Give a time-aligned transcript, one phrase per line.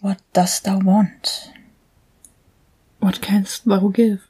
[0.00, 1.50] What dost thou want?
[3.00, 4.28] What canst thou give?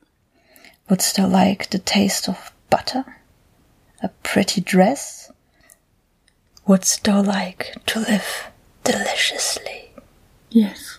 [0.88, 3.04] Wouldst thou like the taste of butter?
[4.02, 5.30] A pretty dress?
[6.66, 8.50] Wouldst thou like to live
[8.84, 9.92] deliciously?
[10.50, 10.97] Yes.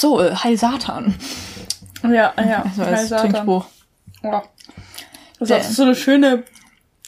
[0.00, 1.14] So, äh, Heil Satan.
[2.02, 2.62] Ja, ja.
[2.62, 3.30] Also als Heil Satan.
[3.30, 3.66] Trinkspruch.
[4.22, 4.42] Ja.
[5.38, 6.44] Das hat so eine schöne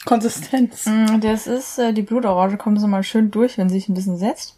[0.05, 0.85] Konsistenz.
[0.85, 3.93] Mm, Das ist, äh, die Blutorange kommt so mal schön durch, wenn sie sich ein
[3.93, 4.55] bisschen setzt.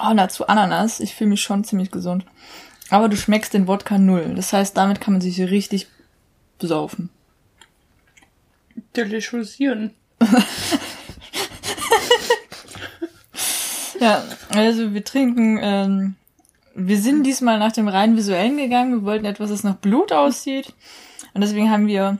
[0.00, 1.00] Oh, und dazu Ananas.
[1.00, 2.24] Ich fühle mich schon ziemlich gesund.
[2.90, 4.34] Aber du schmeckst den Wodka null.
[4.34, 5.88] Das heißt, damit kann man sich richtig
[6.58, 7.10] besaufen.
[8.96, 9.94] Deliciousieren.
[14.00, 16.14] Ja, also wir trinken, ähm,
[16.74, 18.92] wir sind diesmal nach dem rein visuellen gegangen.
[18.92, 20.72] Wir wollten etwas, das nach Blut aussieht.
[21.34, 22.18] Und deswegen haben wir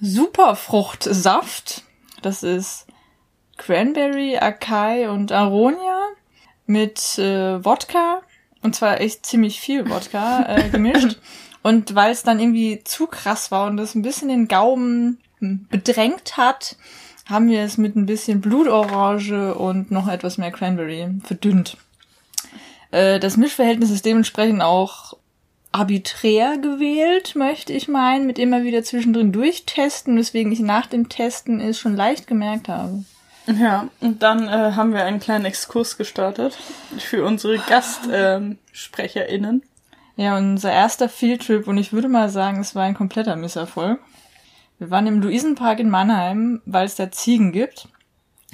[0.00, 1.82] Superfruchtsaft.
[2.22, 2.86] Das ist
[3.56, 6.00] Cranberry, Acai und Aronia
[6.66, 8.22] mit äh, Wodka.
[8.62, 11.18] Und zwar echt ziemlich viel Wodka äh, gemischt.
[11.62, 16.36] und weil es dann irgendwie zu krass war und das ein bisschen den Gaumen bedrängt
[16.36, 16.76] hat,
[17.26, 21.76] haben wir es mit ein bisschen Blutorange und noch etwas mehr Cranberry verdünnt.
[22.92, 25.14] Äh, das Mischverhältnis ist dementsprechend auch
[25.72, 31.60] arbiträr gewählt, möchte ich meinen, mit immer wieder zwischendrin durchtesten, weswegen ich nach dem Testen
[31.60, 33.04] es schon leicht gemerkt habe.
[33.46, 36.56] Ja, und dann äh, haben wir einen kleinen Exkurs gestartet
[36.98, 39.54] für unsere GastsprecherInnen.
[39.54, 39.62] Ähm.
[40.16, 44.00] Ja, unser erster Fieldtrip und ich würde mal sagen, es war ein kompletter Misserfolg.
[44.78, 47.88] Wir waren im Luisenpark in Mannheim, weil es da Ziegen gibt.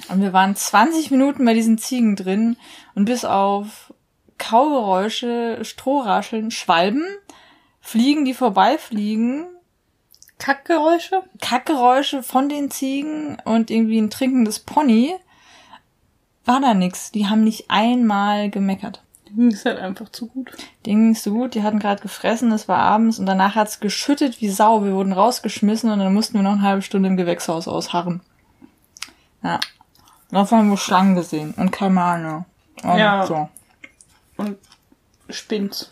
[0.09, 2.57] Und wir waren 20 Minuten bei diesen Ziegen drin
[2.95, 3.93] und bis auf
[4.37, 7.05] Kaugeräusche, Strohrascheln, Schwalben,
[7.79, 9.45] Fliegen, die vorbeifliegen,
[10.39, 11.23] Kackgeräusche?
[11.41, 15.15] Kackgeräusche von den Ziegen und irgendwie ein trinkendes Pony,
[16.43, 17.11] war da nix.
[17.11, 19.03] Die haben nicht einmal gemeckert.
[19.35, 20.51] Mir ist halt einfach zu gut.
[20.85, 24.41] Denen ging's so gut, die hatten gerade gefressen, es war abends und danach hat's geschüttet
[24.41, 24.83] wie Sau.
[24.83, 28.21] Wir wurden rausgeschmissen und dann mussten wir noch eine halbe Stunde im Gewächshaus ausharren.
[29.41, 29.59] Ja.
[30.29, 32.45] Darauf haben wir Schlangen gesehen und Kamane.
[32.83, 33.25] Und Ja.
[33.25, 33.49] So.
[34.37, 34.57] Und
[35.29, 35.91] Spinns.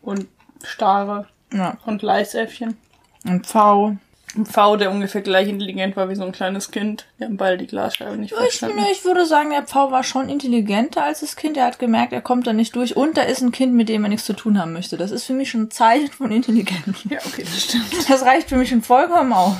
[0.00, 0.26] Und
[0.64, 1.26] Stare.
[1.52, 1.76] Ja.
[1.86, 2.76] Und Leisäffchen.
[3.24, 3.96] Und Pfau.
[4.34, 7.04] Ein V, der ungefähr gleich intelligent war wie so ein kleines Kind.
[7.20, 8.76] Der am Ball die Glasscheibe nicht Ich, verstanden.
[8.76, 11.58] ne, ich würde sagen, der Pfau war schon intelligenter als das Kind.
[11.58, 12.96] Er hat gemerkt, er kommt da nicht durch.
[12.96, 14.96] Und da ist ein Kind, mit dem er nichts zu tun haben möchte.
[14.96, 17.04] Das ist für mich schon ein Zeichen von Intelligenz.
[17.10, 18.08] Ja, okay, das stimmt.
[18.08, 19.54] Das reicht für mich schon vollkommen aus.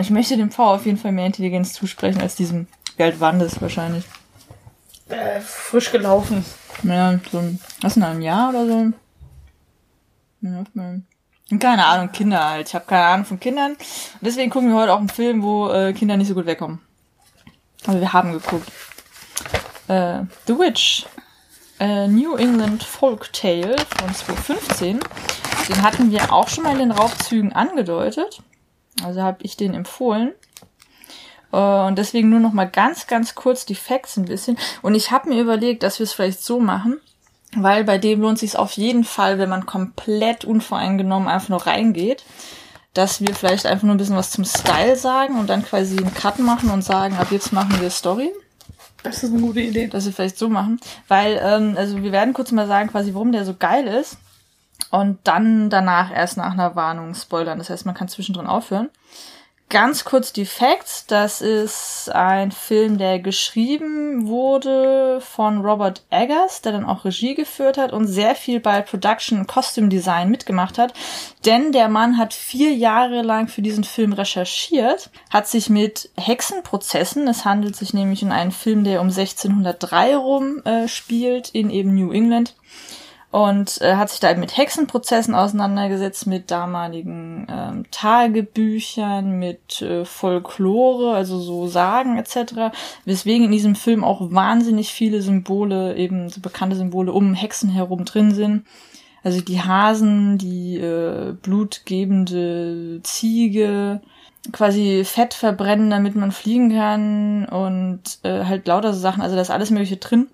[0.00, 2.66] Ich möchte dem Pfau auf jeden Fall mehr Intelligenz zusprechen als diesem
[2.96, 4.04] Geld Wandes wahrscheinlich.
[5.08, 6.44] Äh, frisch gelaufen.
[6.84, 8.92] Ja, so ein, was in einem Jahr oder so?
[10.42, 10.64] Ja.
[11.58, 12.68] Keine Ahnung, Kinder halt.
[12.68, 13.76] Ich habe keine Ahnung von Kindern.
[14.20, 16.80] Deswegen gucken wir heute auch einen Film, wo äh, Kinder nicht so gut wegkommen.
[17.86, 18.70] Aber wir haben geguckt.
[19.88, 21.06] Äh, The Witch.
[21.80, 25.00] Äh, New England Folk Tale von 2015.
[25.68, 28.42] Den hatten wir auch schon mal in den Raubzügen angedeutet.
[29.02, 30.32] Also habe ich den empfohlen.
[31.52, 34.58] Äh, Und deswegen nur noch mal ganz, ganz kurz die Facts ein bisschen.
[34.82, 37.00] Und ich habe mir überlegt, dass wir es vielleicht so machen,
[37.56, 42.24] weil bei dem lohnt sich auf jeden Fall, wenn man komplett unvoreingenommen einfach nur reingeht,
[42.94, 46.14] dass wir vielleicht einfach nur ein bisschen was zum Style sagen und dann quasi einen
[46.14, 48.30] Cut machen und sagen, ab jetzt machen wir Story.
[49.02, 49.86] Das ist eine gute Idee.
[49.86, 50.80] Dass wir vielleicht so machen.
[51.08, 54.18] Weil, ähm, also wir werden kurz mal sagen, quasi, warum der so geil ist.
[54.90, 57.58] Und dann danach erst nach einer Warnung spoilern.
[57.58, 58.90] Das heißt, man kann zwischendrin aufhören.
[59.70, 61.06] Ganz kurz die Facts.
[61.06, 67.78] Das ist ein Film, der geschrieben wurde von Robert Eggers, der dann auch Regie geführt
[67.78, 70.92] hat und sehr viel bei Production und Costume Design mitgemacht hat.
[71.44, 77.28] Denn der Mann hat vier Jahre lang für diesen Film recherchiert, hat sich mit Hexenprozessen,
[77.28, 81.94] es handelt sich nämlich um einen Film, der um 1603 rum äh, spielt, in eben
[81.94, 82.56] New England,
[83.30, 90.04] und äh, hat sich da eben mit Hexenprozessen auseinandergesetzt, mit damaligen ähm, Tagebüchern, mit äh,
[90.04, 92.74] Folklore, also so Sagen etc.
[93.04, 98.04] Weswegen in diesem Film auch wahnsinnig viele Symbole, eben so bekannte Symbole um Hexen herum
[98.04, 98.66] drin sind.
[99.22, 104.00] Also die Hasen, die äh, blutgebende Ziege,
[104.50, 109.22] quasi Fett verbrennen, damit man fliegen kann und äh, halt lauter so Sachen.
[109.22, 110.28] Also da ist alles Mögliche drin.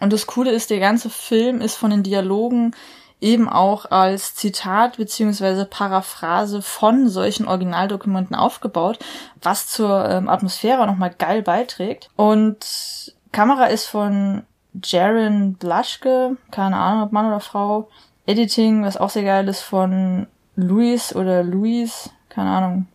[0.00, 2.74] Und das Coole ist, der ganze Film ist von den Dialogen
[3.20, 8.98] eben auch als Zitat beziehungsweise Paraphrase von solchen Originaldokumenten aufgebaut,
[9.42, 12.10] was zur ähm, Atmosphäre nochmal geil beiträgt.
[12.16, 14.42] Und Kamera ist von
[14.84, 17.88] Jaron Blaschke, keine Ahnung, ob Mann oder Frau.
[18.26, 20.26] Editing, was auch sehr geil ist, von
[20.56, 22.86] Luis oder Luis, keine Ahnung.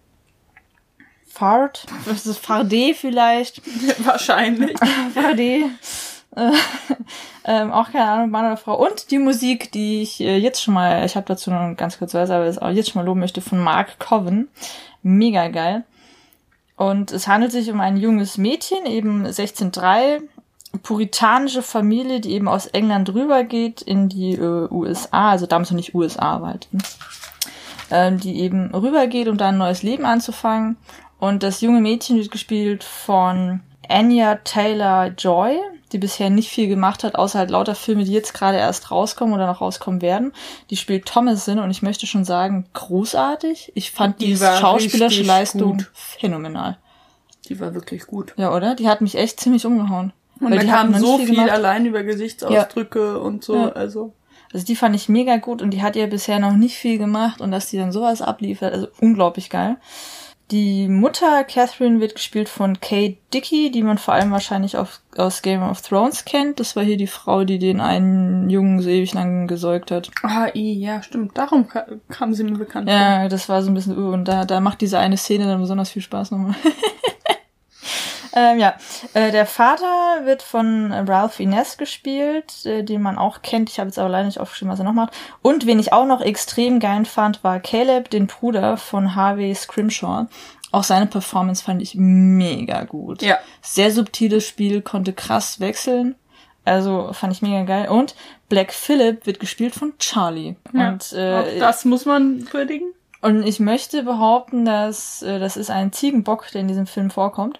[1.27, 1.85] Fard?
[2.05, 3.61] Was ist Farde vielleicht?
[4.05, 4.77] Wahrscheinlich.
[5.13, 5.69] Farde.
[6.35, 6.51] Äh,
[7.45, 8.75] ähm, auch keine Ahnung, Mann oder Frau.
[8.75, 12.13] Und die Musik, die ich äh, jetzt schon mal, ich habe dazu noch ganz kurz
[12.13, 14.47] was, aber das auch jetzt schon mal loben möchte, von Mark Coven.
[15.03, 15.83] Mega geil.
[16.77, 20.21] Und es handelt sich um ein junges Mädchen, eben 16.3,
[20.83, 25.93] puritanische Familie, die eben aus England rübergeht in die äh, USA, also damals noch nicht
[25.93, 26.67] USA, aber halt,
[27.89, 30.77] äh, die eben rübergeht, um da ein neues Leben anzufangen.
[31.19, 35.59] Und das junge Mädchen wird gespielt von Anya Taylor Joy,
[35.91, 39.33] die bisher nicht viel gemacht hat, außer halt lauter Filme, die jetzt gerade erst rauskommen
[39.33, 40.33] oder noch rauskommen werden.
[40.69, 43.71] Die spielt Thomasin und ich möchte schon sagen, großartig.
[43.75, 45.91] Ich fand die, die schauspielerische Leistung gut.
[45.93, 46.77] phänomenal.
[47.49, 48.33] Die war wirklich gut.
[48.37, 48.75] Ja, oder?
[48.75, 50.13] Die hat mich echt ziemlich umgehauen.
[50.39, 53.15] Und da kam so viel, viel allein über Gesichtsausdrücke ja.
[53.15, 53.69] und so, ja.
[53.69, 54.13] also.
[54.53, 57.39] Also die fand ich mega gut und die hat ja bisher noch nicht viel gemacht
[57.39, 59.77] und dass die dann sowas abliefert, also unglaublich geil.
[60.51, 65.41] Die Mutter Catherine wird gespielt von Kate Dickey, die man vor allem wahrscheinlich auf, aus
[65.41, 66.59] Game of Thrones kennt.
[66.59, 70.11] Das war hier die Frau, die den einen Jungen so ewig lang gesäugt hat.
[70.23, 71.37] Ah, ja, stimmt.
[71.37, 71.67] Darum
[72.09, 72.89] kam sie mir bekannt.
[72.89, 75.61] Ja, das war so ein bisschen, uh, und da, da macht diese eine Szene dann
[75.61, 76.55] besonders viel Spaß nochmal.
[78.33, 78.75] ähm, ja,
[79.13, 83.69] äh, der Vater wird von Ralph Ines gespielt, äh, den man auch kennt.
[83.69, 85.13] Ich habe jetzt aber leider nicht aufgeschrieben, was er noch macht.
[85.41, 90.27] Und wen ich auch noch extrem geil fand, war Caleb, den Bruder von Harvey Scrimshaw.
[90.71, 93.21] Auch seine Performance fand ich mega gut.
[93.21, 93.37] Ja.
[93.61, 96.15] Sehr subtiles Spiel, konnte krass wechseln.
[96.63, 97.89] Also fand ich mega geil.
[97.89, 98.15] Und
[98.47, 100.55] Black Phillip wird gespielt von Charlie.
[100.73, 102.93] Ja, und äh, das muss man würdigen.
[103.21, 107.59] Und ich möchte behaupten, dass äh, das ist ein Ziegenbock, der in diesem Film vorkommt.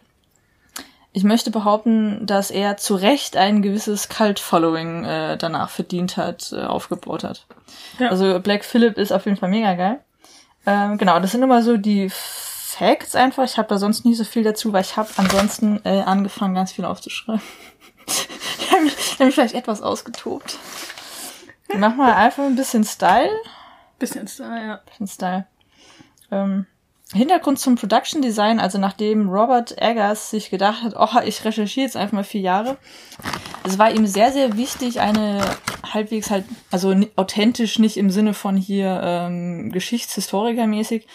[1.14, 6.64] Ich möchte behaupten, dass er zu Recht ein gewisses Cult-Following äh, danach verdient hat, äh,
[6.64, 7.46] aufgebaut hat.
[8.00, 8.10] Ja.
[8.10, 10.00] Also Black Phillip ist auf jeden Fall mega geil.
[10.66, 13.44] Ähm, genau, das sind immer so die Facts einfach.
[13.44, 16.72] Ich habe da sonst nie so viel dazu, weil ich habe ansonsten äh, angefangen, ganz
[16.72, 17.42] viel aufzuschreiben.
[18.08, 20.58] ich habe mich, hab mich vielleicht etwas ausgetobt.
[21.76, 23.32] Mach mal einfach ein bisschen Style.
[24.00, 24.82] Bisschen Style, ja.
[24.86, 25.46] Bisschen Style.
[26.32, 26.66] Ähm,
[27.14, 31.98] Hintergrund zum Production Design, also nachdem Robert Eggers sich gedacht hat, oh, ich recherchiere jetzt
[31.98, 32.78] einfach mal vier Jahre.
[33.64, 35.42] Es war ihm sehr, sehr wichtig, eine
[35.84, 41.06] halbwegs halt, also authentisch nicht im Sinne von hier ähm, Geschichtshistorikermäßig,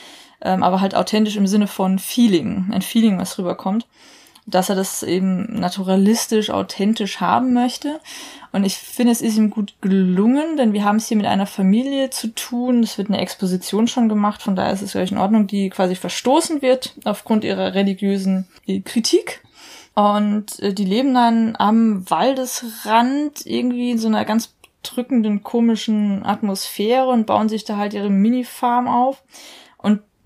[0.43, 3.87] ähm, aber halt authentisch im Sinne von Feeling, ein Feeling, was rüberkommt
[4.47, 8.01] dass er das eben naturalistisch, authentisch haben möchte.
[8.53, 11.47] Und ich finde, es ist ihm gut gelungen, denn wir haben es hier mit einer
[11.47, 12.83] Familie zu tun.
[12.83, 15.97] Es wird eine Exposition schon gemacht, von daher ist es gleich in Ordnung, die quasi
[15.97, 19.43] verstoßen wird aufgrund ihrer religiösen äh, Kritik.
[19.95, 27.09] Und äh, die leben dann am Waldesrand irgendwie in so einer ganz drückenden, komischen Atmosphäre
[27.09, 29.23] und bauen sich da halt ihre Mini-Farm auf.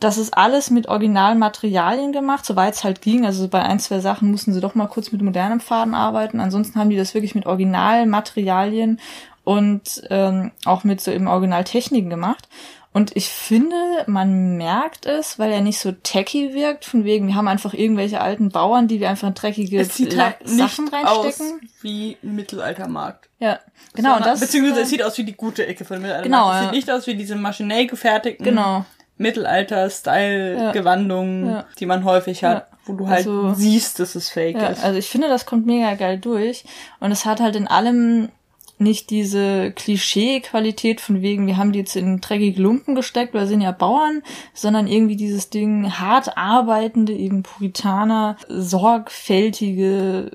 [0.00, 3.26] Das ist alles mit Originalmaterialien gemacht, soweit es halt ging.
[3.26, 6.40] Also bei ein, zwei Sachen mussten sie doch mal kurz mit modernem Faden arbeiten.
[6.40, 8.98] Ansonsten haben die das wirklich mit Originalmaterialien
[9.44, 12.48] und ähm, auch mit so eben Originaltechniken gemacht.
[12.92, 13.76] Und ich finde,
[14.06, 18.20] man merkt es, weil er nicht so tacky wirkt, von wegen, wir haben einfach irgendwelche
[18.20, 21.60] alten Bauern, die wir einfach dreckige es sieht halt Sachen nicht reinstecken.
[21.62, 23.28] Aus wie ein Mittelaltermarkt.
[23.38, 23.60] Ja,
[23.94, 24.14] genau.
[24.14, 26.24] Sondern, das, beziehungsweise es sieht aus wie die gute Ecke von Mittelaltermarkt.
[26.24, 26.62] Genau, es ja.
[26.62, 28.44] sieht nicht aus wie diese maschinell gefertigten.
[28.44, 28.84] Genau
[29.20, 31.64] Mittelalter-Style-Gewandungen, ja.
[31.78, 32.78] die man häufig hat, ja.
[32.86, 34.82] wo du halt also, siehst, dass es fake ja, ist.
[34.82, 36.64] Also ich finde, das kommt mega geil durch.
[36.98, 38.30] Und es hat halt in allem
[38.78, 43.60] nicht diese Klischee-Qualität von wegen, wir haben die jetzt in dreckige Lumpen gesteckt, weil sind
[43.60, 44.22] ja Bauern,
[44.54, 50.30] sondern irgendwie dieses Ding hart arbeitende, eben Puritaner, sorgfältige,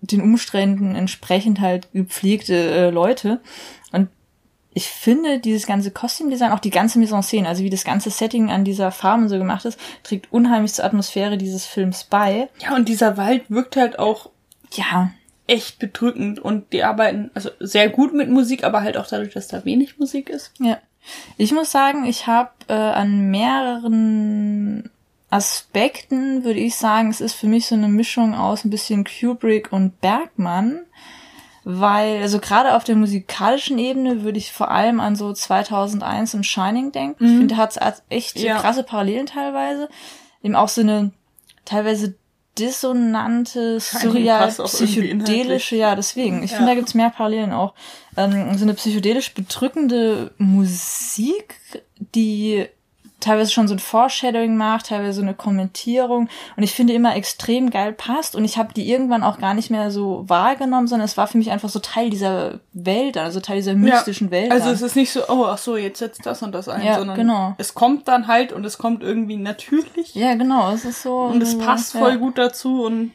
[0.00, 3.40] den Umständen entsprechend halt gepflegte äh, Leute.
[3.92, 4.08] Und
[4.76, 8.10] ich finde, dieses ganze Kostümdesign, auch die ganze Mise en Scène, also wie das ganze
[8.10, 12.50] Setting an dieser Farm und so gemacht ist, trägt unheimlich zur Atmosphäre dieses Films bei.
[12.58, 14.28] Ja, und dieser Wald wirkt halt auch
[14.72, 15.12] ja
[15.46, 19.48] echt bedrückend und die arbeiten also sehr gut mit Musik, aber halt auch dadurch, dass
[19.48, 20.52] da wenig Musik ist.
[20.58, 20.76] Ja.
[21.38, 24.90] Ich muss sagen, ich habe äh, an mehreren
[25.30, 29.72] Aspekten würde ich sagen, es ist für mich so eine Mischung aus ein bisschen Kubrick
[29.72, 30.80] und Bergmann
[31.68, 36.46] weil, also gerade auf der musikalischen Ebene würde ich vor allem an so 2001 und
[36.46, 37.24] Shining denken.
[37.24, 37.30] Mhm.
[37.30, 38.60] Ich finde, hat echt ja.
[38.60, 39.88] krasse Parallelen teilweise.
[40.44, 41.10] Eben auch so eine
[41.64, 42.14] teilweise
[42.56, 46.44] dissonante, surreal, psychedelische, ja, deswegen.
[46.44, 46.58] Ich ja.
[46.58, 47.74] finde, da gibt's mehr Parallelen auch.
[48.16, 51.82] Ähm, so eine psychedelisch bedrückende Musik,
[52.14, 52.68] die
[53.20, 57.70] teilweise schon so ein Foreshadowing macht, teilweise so eine Kommentierung und ich finde immer extrem
[57.70, 61.16] geil passt und ich habe die irgendwann auch gar nicht mehr so wahrgenommen, sondern es
[61.16, 64.52] war für mich einfach so Teil dieser Welt, also Teil dieser mystischen ja, Welt.
[64.52, 66.98] Also es ist nicht so, oh, ach so, jetzt setzt das und das ein, ja,
[66.98, 67.54] sondern genau.
[67.58, 70.14] es kommt dann halt und es kommt irgendwie natürlich.
[70.14, 71.20] Ja, genau, es ist so.
[71.20, 72.00] Und es passt ja.
[72.00, 73.12] voll gut dazu und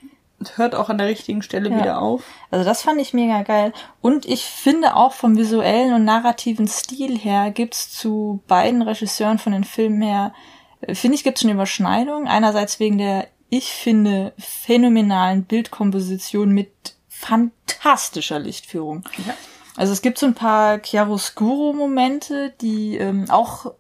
[0.56, 1.78] hört auch an der richtigen Stelle ja.
[1.78, 2.24] wieder auf.
[2.50, 3.74] Also das fand ich mega geil.
[4.02, 9.54] Und ich finde auch vom visuellen und narrativen Stil her gibt's zu beiden Regisseuren von
[9.54, 10.34] den Filmen her,
[10.82, 12.28] äh, finde ich, gibt's schon Überschneidungen.
[12.28, 16.72] Einerseits wegen der, ich finde, phänomenalen Bildkomposition mit
[17.08, 19.04] fantastischer Lichtführung.
[19.26, 19.34] Ja.
[19.78, 23.74] Also es gibt so ein paar Chiaroscuro-Momente, die ähm, auch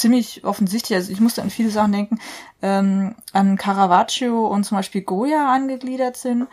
[0.00, 2.18] ziemlich offensichtlich, also ich musste an viele Sachen denken,
[2.62, 6.48] ähm, an Caravaggio und zum Beispiel Goya angegliedert sind.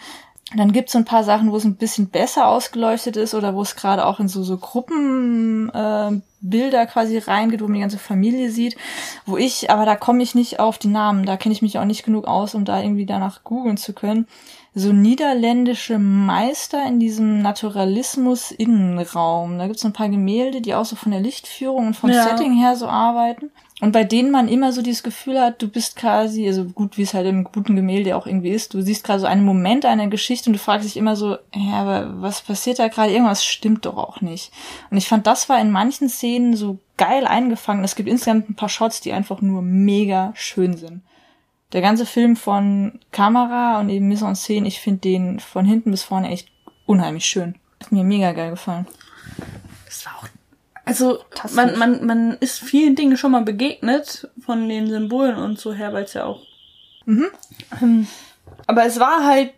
[0.56, 3.62] Dann gibt's so ein paar Sachen, wo es ein bisschen besser ausgeleuchtet ist oder wo
[3.62, 6.22] es gerade auch in so, so Gruppenbilder
[6.82, 8.78] äh, quasi reingeht, wo man die ganze Familie sieht,
[9.26, 11.86] wo ich, aber da komme ich nicht auf die Namen, da kenne ich mich auch
[11.86, 14.26] nicht genug aus, um da irgendwie danach googeln zu können
[14.74, 19.58] so niederländische Meister in diesem Naturalismus-Innenraum.
[19.58, 22.24] Da gibt's so ein paar Gemälde, die auch so von der Lichtführung und vom ja.
[22.24, 23.50] Setting her so arbeiten.
[23.82, 27.04] Und bei denen man immer so dieses Gefühl hat, du bist quasi, also gut, wie
[27.04, 30.08] es halt im guten Gemälde auch irgendwie ist, du siehst gerade so einen Moment einer
[30.08, 33.12] Geschichte und du fragst dich immer so, ja, aber was passiert da gerade?
[33.12, 34.52] Irgendwas stimmt doch auch nicht.
[34.90, 37.84] Und ich fand, das war in manchen Szenen so geil eingefangen.
[37.84, 41.02] Es gibt insgesamt ein paar Shots, die einfach nur mega schön sind
[41.74, 45.92] der ganze Film von Kamera und eben Mise en Scène, ich finde den von hinten
[45.92, 46.50] bis vorne echt
[46.86, 47.56] unheimlich schön.
[47.82, 48.88] Hat mir mega geil gefallen.
[49.86, 50.28] Das war auch
[50.88, 51.20] also
[51.52, 55.92] man, man, man ist vielen Dingen schon mal begegnet von den Symbolen und so her,
[55.92, 56.44] weil es ja auch.
[57.06, 57.28] Mhm.
[57.82, 58.08] Ähm,
[58.68, 59.52] aber es war halt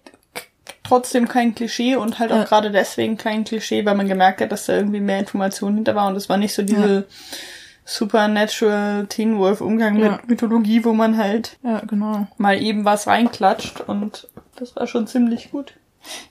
[0.84, 2.44] trotzdem kein Klischee und halt auch ja.
[2.46, 6.08] gerade deswegen kein Klischee, weil man gemerkt hat, dass da irgendwie mehr Informationen hinter war
[6.08, 7.04] und es war nicht so diese ja.
[7.89, 10.12] Supernatural Teen Wolf Umgang ja.
[10.12, 12.27] mit Mythologie, wo man halt ja, genau.
[12.38, 15.74] mal eben was reinklatscht und das war schon ziemlich gut.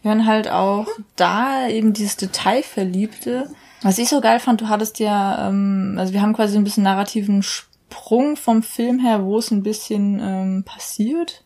[0.02, 0.86] Wir haben halt auch
[1.16, 3.50] da eben dieses Detailverliebte.
[3.82, 6.84] Was ich so geil fand, du hattest ja, ähm, also wir haben quasi ein bisschen
[6.84, 11.42] narrativen Sprung vom Film her, wo es ein bisschen ähm, passiert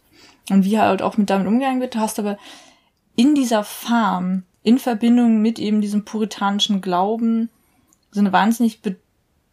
[0.51, 1.95] und wie halt auch mit damit umgegangen wird.
[1.95, 2.37] Du hast aber
[3.17, 7.49] in dieser Farm in Verbindung mit eben diesem puritanischen Glauben
[8.11, 8.83] so eine wahnsinnig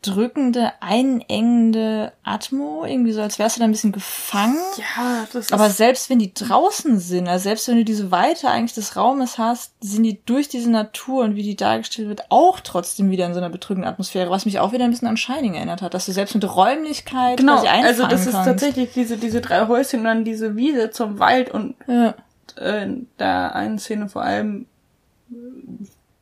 [0.02, 4.58] drückende, einengende Atmo, irgendwie so, als wärst du da ein bisschen gefangen.
[4.78, 5.54] Ja, das ist.
[5.54, 9.38] Aber selbst wenn die draußen sind, also selbst wenn du diese Weite eigentlich des Raumes
[9.38, 13.34] hast, sind die durch diese Natur und wie die dargestellt wird, auch trotzdem wieder in
[13.34, 16.06] so einer bedrückenden Atmosphäre, was mich auch wieder ein bisschen an Shining erinnert hat, dass
[16.06, 20.06] du selbst mit Räumlichkeit genau, quasi also das ist tatsächlich diese, diese drei Häuschen und
[20.06, 22.14] dann diese Wiese zum Wald und ja.
[22.58, 24.66] äh, in der einen Szene vor allem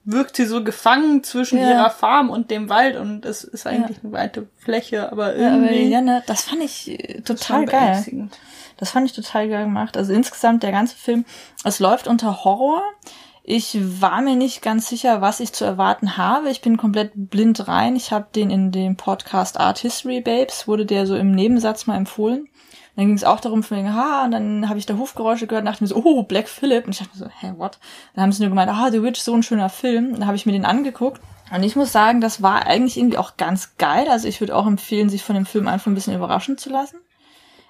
[0.07, 1.69] wirkt sie so gefangen zwischen ja.
[1.69, 4.03] ihrer Farm und dem Wald und es ist eigentlich ja.
[4.03, 5.89] eine weite Fläche, aber irgendwie.
[5.89, 8.29] Ja, aber ja, ne, das fand ich äh, total geil.
[8.77, 9.97] Das fand ich total geil gemacht.
[9.97, 11.25] Also insgesamt der ganze Film,
[11.65, 12.83] es läuft unter Horror.
[13.43, 16.49] Ich war mir nicht ganz sicher, was ich zu erwarten habe.
[16.49, 17.95] Ich bin komplett blind rein.
[17.95, 21.97] Ich habe den in dem Podcast Art History Babes, wurde der so im Nebensatz mal
[21.97, 22.47] empfohlen
[22.97, 25.61] dann ging es auch darum, von wegen, ha, und dann habe ich da Hufgeräusche gehört
[25.61, 26.83] und dachte mir so, oh, Black Phillip.
[26.85, 27.77] Und ich dachte mir so, hä, what?
[28.15, 30.13] Dann haben sie nur gemeint, ah, The Witch, so ein schöner Film.
[30.13, 31.21] Dann habe ich mir den angeguckt.
[31.53, 34.07] Und ich muss sagen, das war eigentlich irgendwie auch ganz geil.
[34.09, 36.97] Also ich würde auch empfehlen, sich von dem Film einfach ein bisschen überraschen zu lassen.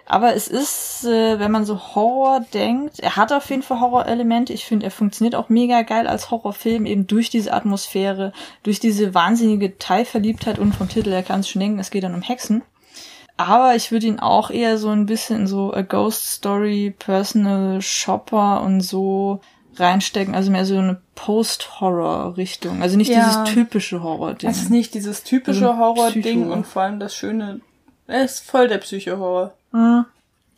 [0.05, 4.53] Aber es ist, äh, wenn man so Horror denkt, er hat auf jeden Fall Horrorelemente.
[4.53, 8.31] Ich finde, er funktioniert auch mega geil als Horrorfilm, eben durch diese Atmosphäre,
[8.63, 12.15] durch diese wahnsinnige Teilverliebtheit und vom Titel her kann es schon denken, es geht dann
[12.15, 12.63] um Hexen.
[13.37, 17.81] Aber ich würde ihn auch eher so ein bisschen in so a Ghost Story, Personal
[17.81, 19.41] Shopper und so
[19.75, 20.35] reinstecken.
[20.35, 22.81] Also mehr so eine Post-Horror-Richtung.
[22.81, 24.49] Also nicht ja, dieses typische Horror-Ding.
[24.49, 27.61] Es ist nicht dieses typische also Horror-Ding und vor allem das Schöne,
[28.07, 29.53] er ist voll der Psycho-Horror.
[29.71, 30.05] Mhm.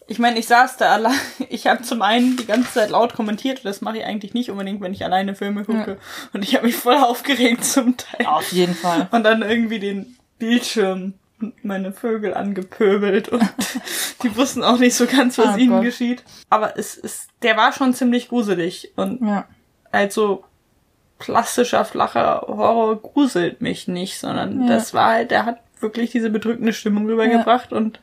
[0.08, 1.14] Ich meine, ich saß da allein.
[1.50, 3.62] Ich habe zum einen die ganze Zeit laut kommentiert.
[3.64, 5.92] Das mache ich eigentlich nicht unbedingt, wenn ich alleine Filme gucke.
[5.92, 6.30] Ja.
[6.34, 8.26] Und ich habe mich voll aufgeregt zum Teil.
[8.26, 9.08] Auf jeden Fall.
[9.12, 11.14] Und dann irgendwie den Bildschirm
[11.64, 13.44] meine Vögel angepöbelt und
[14.24, 15.84] die wussten auch nicht so ganz, was oh ihnen Gott.
[15.84, 16.24] geschieht.
[16.50, 19.46] Aber es ist, der war schon ziemlich gruselig und ja.
[19.92, 20.44] also
[21.20, 24.68] klassischer flacher Horror gruselt mich nicht, sondern ja.
[24.68, 27.78] das war halt, der hat wirklich diese bedrückende Stimmung rübergebracht ja.
[27.78, 28.00] und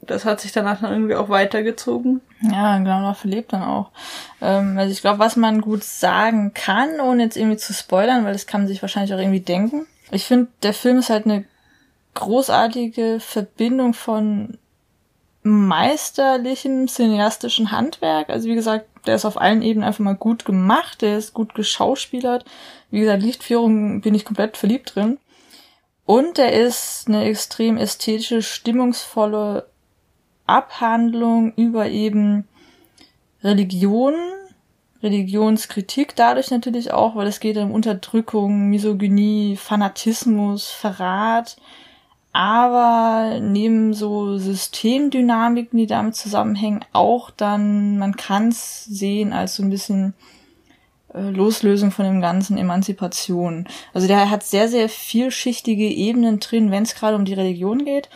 [0.00, 2.20] das hat sich danach dann irgendwie auch weitergezogen.
[2.40, 3.90] Ja, genau, dafür lebt dann auch.
[4.40, 8.32] Ähm, also ich glaube, was man gut sagen kann, ohne jetzt irgendwie zu spoilern, weil
[8.32, 9.86] das kann man sich wahrscheinlich auch irgendwie denken.
[10.10, 11.44] Ich finde, der Film ist halt eine
[12.14, 14.58] großartige Verbindung von
[15.42, 18.28] meisterlichem cineastischen Handwerk.
[18.28, 21.54] Also wie gesagt, der ist auf allen Ebenen einfach mal gut gemacht, der ist gut
[21.54, 22.44] geschauspielert.
[22.90, 25.18] Wie gesagt, Lichtführung bin ich komplett verliebt drin.
[26.04, 29.68] Und er ist eine extrem ästhetische, stimmungsvolle
[30.46, 32.48] Abhandlung über eben
[33.44, 34.14] Religion,
[35.02, 41.56] Religionskritik dadurch natürlich auch, weil es geht um Unterdrückung, Misogynie, Fanatismus, Verrat,
[42.38, 49.64] aber neben so Systemdynamiken, die damit zusammenhängen, auch dann, man kann es sehen als so
[49.64, 50.14] ein bisschen
[51.12, 53.66] äh, Loslösung von dem ganzen Emanzipation.
[53.92, 58.08] Also der hat sehr, sehr vielschichtige Ebenen drin, wenn es gerade um die Religion geht.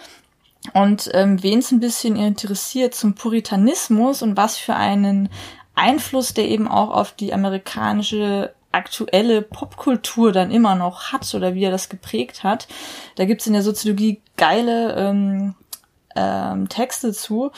[0.72, 5.30] Und ähm, wen es ein bisschen interessiert zum Puritanismus und was für einen
[5.74, 11.64] Einfluss der eben auch auf die amerikanische aktuelle Popkultur dann immer noch hat oder wie
[11.64, 12.68] er das geprägt hat.
[13.16, 15.54] Da gibt's in der Soziologie geile ähm,
[16.16, 17.50] ähm, Texte zu,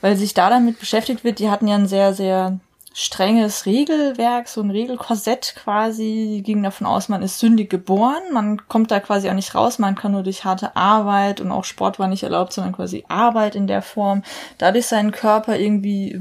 [0.00, 1.38] weil sich da damit beschäftigt wird.
[1.38, 2.58] Die hatten ja ein sehr, sehr
[2.92, 6.28] strenges Regelwerk, so ein Regelkorsett quasi.
[6.30, 9.78] Die gingen davon aus, man ist sündig geboren, man kommt da quasi auch nicht raus,
[9.78, 13.54] man kann nur durch harte Arbeit und auch Sport war nicht erlaubt, sondern quasi Arbeit
[13.54, 14.22] in der Form,
[14.58, 16.20] dadurch seinen Körper irgendwie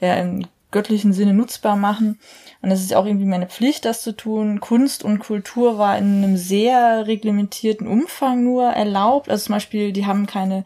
[0.00, 2.18] ja, im göttlichen Sinne nutzbar machen.
[2.62, 4.60] Und es ist auch irgendwie meine Pflicht, das zu tun.
[4.60, 9.30] Kunst und Kultur war in einem sehr reglementierten Umfang nur erlaubt.
[9.30, 10.64] Also zum Beispiel, die haben keine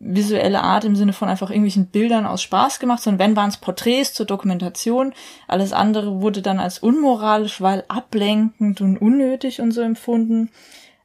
[0.00, 3.56] visuelle Art im Sinne von einfach irgendwelchen Bildern aus Spaß gemacht, sondern wenn waren es
[3.56, 5.12] Porträts zur Dokumentation.
[5.46, 10.50] Alles andere wurde dann als unmoralisch, weil ablenkend und unnötig und so empfunden.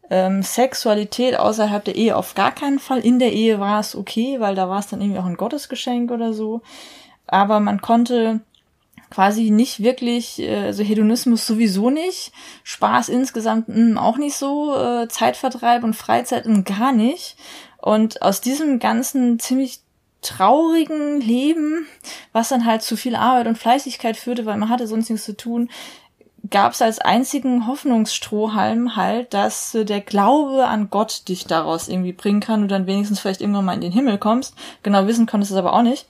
[0.09, 2.99] Ähm, Sexualität außerhalb der Ehe auf gar keinen Fall.
[2.99, 6.11] In der Ehe war es okay, weil da war es dann irgendwie auch ein Gottesgeschenk
[6.11, 6.61] oder so.
[7.27, 8.41] Aber man konnte
[9.09, 12.31] quasi nicht wirklich, äh, also Hedonismus sowieso nicht,
[12.63, 17.35] Spaß insgesamt mh, hm, auch nicht so, äh, Zeitvertreib und Freizeit mh, hm, gar nicht.
[17.77, 19.79] Und aus diesem ganzen ziemlich
[20.21, 21.87] traurigen Leben,
[22.33, 25.35] was dann halt zu viel Arbeit und Fleißigkeit führte, weil man hatte sonst nichts zu
[25.35, 25.69] tun,
[26.49, 32.13] gab es als einzigen Hoffnungsstrohhalm halt, dass äh, der Glaube an Gott dich daraus irgendwie
[32.13, 34.55] bringen kann und dann wenigstens vielleicht irgendwann mal in den Himmel kommst.
[34.83, 36.07] Genau wissen konntest du es aber auch nicht.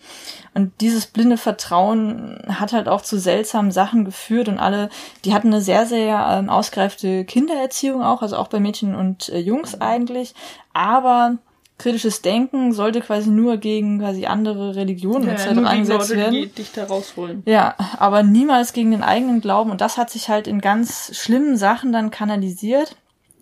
[0.53, 4.89] Und dieses blinde Vertrauen hat halt auch zu seltsamen Sachen geführt und alle,
[5.25, 9.39] die hatten eine sehr, sehr ähm, ausgereifte Kindererziehung auch, also auch bei Mädchen und äh,
[9.39, 10.33] Jungs eigentlich.
[10.73, 11.37] Aber
[11.79, 15.65] kritisches Denken sollte quasi nur gegen quasi andere Religionen ja, etc.
[15.65, 16.33] eingesetzt werden.
[16.33, 17.41] Die dich da rausholen.
[17.45, 19.71] Ja, aber niemals gegen den eigenen Glauben.
[19.71, 22.95] Und das hat sich halt in ganz schlimmen Sachen dann kanalisiert.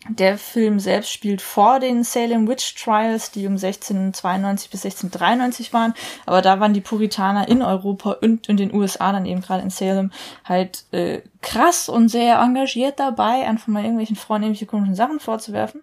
[0.09, 5.93] Der Film selbst spielt vor den Salem Witch Trials, die um 1692 bis 1693 waren.
[6.25, 9.69] Aber da waren die Puritaner in Europa und in den USA, dann eben gerade in
[9.69, 10.11] Salem,
[10.45, 15.81] halt äh, krass und sehr engagiert dabei, einfach mal irgendwelchen Frauen irgendwelche komischen Sachen vorzuwerfen.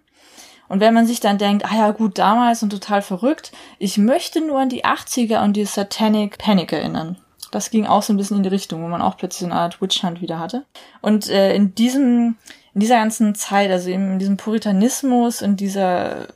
[0.67, 4.41] Und wenn man sich dann denkt, ah ja gut, damals und total verrückt, ich möchte
[4.41, 7.17] nur an die 80er und die Satanic Panic erinnern.
[7.51, 9.81] Das ging auch so ein bisschen in die Richtung, wo man auch plötzlich eine Art
[9.81, 10.65] Witch Hunt wieder hatte.
[11.01, 12.35] Und äh, in diesem,
[12.73, 16.27] in dieser ganzen Zeit, also in diesem Puritanismus und dieser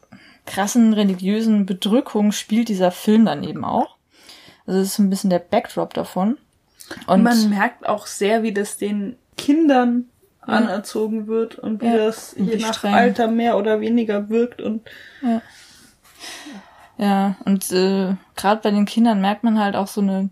[0.46, 3.98] krassen religiösen Bedrückung spielt dieser Film dann eben auch.
[4.66, 6.38] Also das ist ein bisschen der Backdrop davon.
[7.08, 10.10] Und man merkt auch sehr, wie das den Kindern
[10.50, 11.98] anerzogen wird und wie ja.
[11.98, 12.94] das je nach streng.
[12.94, 14.82] Alter mehr oder weniger wirkt und
[15.22, 15.42] ja,
[16.98, 20.30] ja und äh, gerade bei den Kindern merkt man halt auch so eine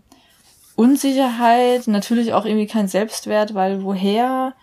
[0.76, 4.54] Unsicherheit, natürlich auch irgendwie kein Selbstwert, weil woher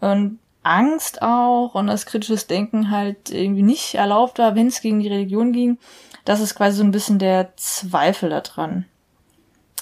[0.00, 5.00] und Angst auch und das kritisches Denken halt irgendwie nicht erlaubt war, wenn es gegen
[5.00, 5.78] die Religion ging.
[6.24, 8.84] Das ist quasi so ein bisschen der Zweifel daran.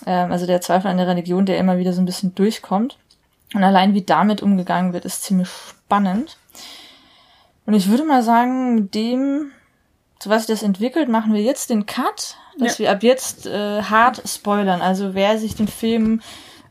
[0.07, 2.99] Ähm, also der Zweifel an der Religion, der immer wieder so ein bisschen durchkommt.
[3.57, 6.37] Und allein wie damit umgegangen wird, ist ziemlich spannend.
[7.65, 9.51] Und ich würde mal sagen, mit dem,
[10.19, 12.79] zu was sich das entwickelt, machen wir jetzt den Cut, dass ja.
[12.81, 14.83] wir ab jetzt äh, hart spoilern.
[14.83, 16.21] Also wer sich den Film,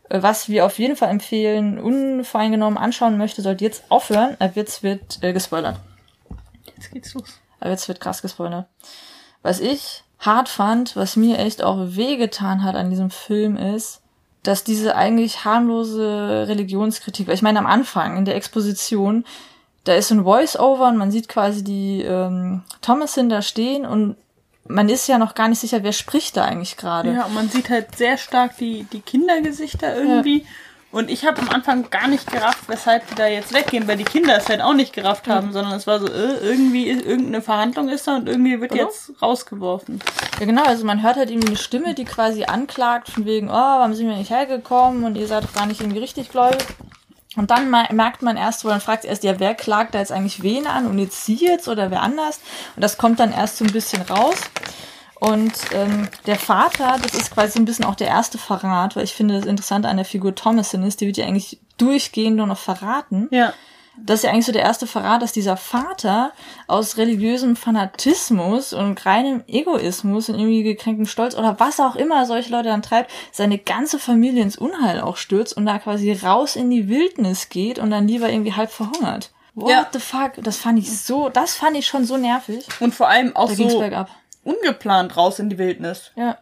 [0.09, 4.37] äh, was wir auf jeden Fall empfehlen, unvoreingenommen anschauen möchte, sollte jetzt aufhören.
[4.37, 5.79] Ab jetzt wird äh, gespoilert.
[6.75, 7.41] Jetzt geht's los.
[7.61, 8.67] Ab jetzt wird krass gespoilert.
[9.41, 14.03] Was ich hart fand, was mir echt auch wehgetan hat an diesem Film ist,
[14.47, 19.25] dass diese eigentlich harmlose Religionskritik, weil ich meine am Anfang in der Exposition,
[19.83, 24.17] da ist so ein Voice-Over und man sieht quasi die ähm, Thomasin da stehen und
[24.67, 27.13] man ist ja noch gar nicht sicher, wer spricht da eigentlich gerade.
[27.13, 30.39] Ja, und man sieht halt sehr stark die, die Kindergesichter irgendwie.
[30.39, 30.45] Ja.
[30.91, 34.05] Und ich habe am Anfang gar nicht gerafft, weshalb die da jetzt weggehen, weil die
[34.05, 35.51] Kinder es halt auch nicht gerafft haben, mhm.
[35.51, 38.85] sondern es war so, äh, irgendwie irgendeine Verhandlung ist da und irgendwie wird genau.
[38.85, 39.99] jetzt rausgeworfen.
[40.39, 43.53] Ja, genau, also man hört halt irgendwie eine Stimme, die quasi anklagt, von wegen, oh,
[43.53, 46.65] warum sind wir nicht hergekommen und ihr seid doch gar nicht irgendwie richtig gläubig.
[47.35, 50.41] Und dann merkt man erst, wo dann fragt erst, ja, wer klagt da jetzt eigentlich
[50.41, 52.39] wen an und jetzt sie jetzt oder wer anders?
[52.75, 54.37] Und das kommt dann erst so ein bisschen raus.
[55.19, 59.13] Und ähm, der Vater, das ist quasi ein bisschen auch der erste Verrat, weil ich
[59.13, 62.57] finde, das Interessante an der Figur Thomasin ist, die wird ja eigentlich durchgehend nur noch
[62.57, 63.27] verraten.
[63.31, 63.53] Ja.
[63.97, 66.33] Das ist ja eigentlich so der erste Verrat, dass dieser Vater
[66.67, 72.51] aus religiösem Fanatismus und reinem Egoismus und irgendwie gekränktem Stolz oder was auch immer solche
[72.51, 76.69] Leute dann treibt, seine ganze Familie ins Unheil auch stürzt und da quasi raus in
[76.69, 79.31] die Wildnis geht und dann lieber irgendwie halb verhungert.
[79.53, 79.87] What ja.
[79.93, 80.33] the fuck?
[80.43, 82.67] Das fand ich so, das fand ich schon so nervig.
[82.81, 83.81] Und vor allem auch da so
[84.45, 86.11] ungeplant raus in die Wildnis.
[86.15, 86.37] Ja.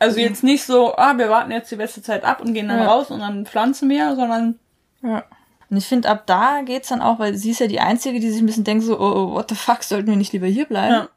[0.00, 2.80] Also jetzt nicht so, ah, wir warten jetzt die beste Zeit ab und gehen dann
[2.80, 2.86] ja.
[2.86, 4.58] raus und dann pflanzen wir, sondern.
[5.02, 5.24] Ja.
[5.70, 8.30] Und ich finde, ab da geht's dann auch, weil sie ist ja die Einzige, die
[8.30, 10.66] sich ein bisschen denkt so, oh, oh what the fuck, sollten wir nicht lieber hier
[10.66, 11.08] bleiben?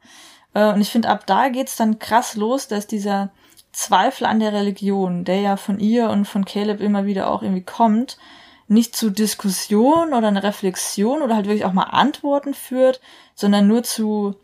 [0.54, 0.70] Ja.
[0.70, 3.30] Äh, und ich finde, ab da geht's dann krass los, dass dieser
[3.72, 7.64] Zweifel an der Religion, der ja von ihr und von Caleb immer wieder auch irgendwie
[7.64, 8.18] kommt,
[8.66, 13.00] nicht zu Diskussion oder eine Reflexion oder halt wirklich auch mal Antworten führt,
[13.34, 14.34] sondern nur zu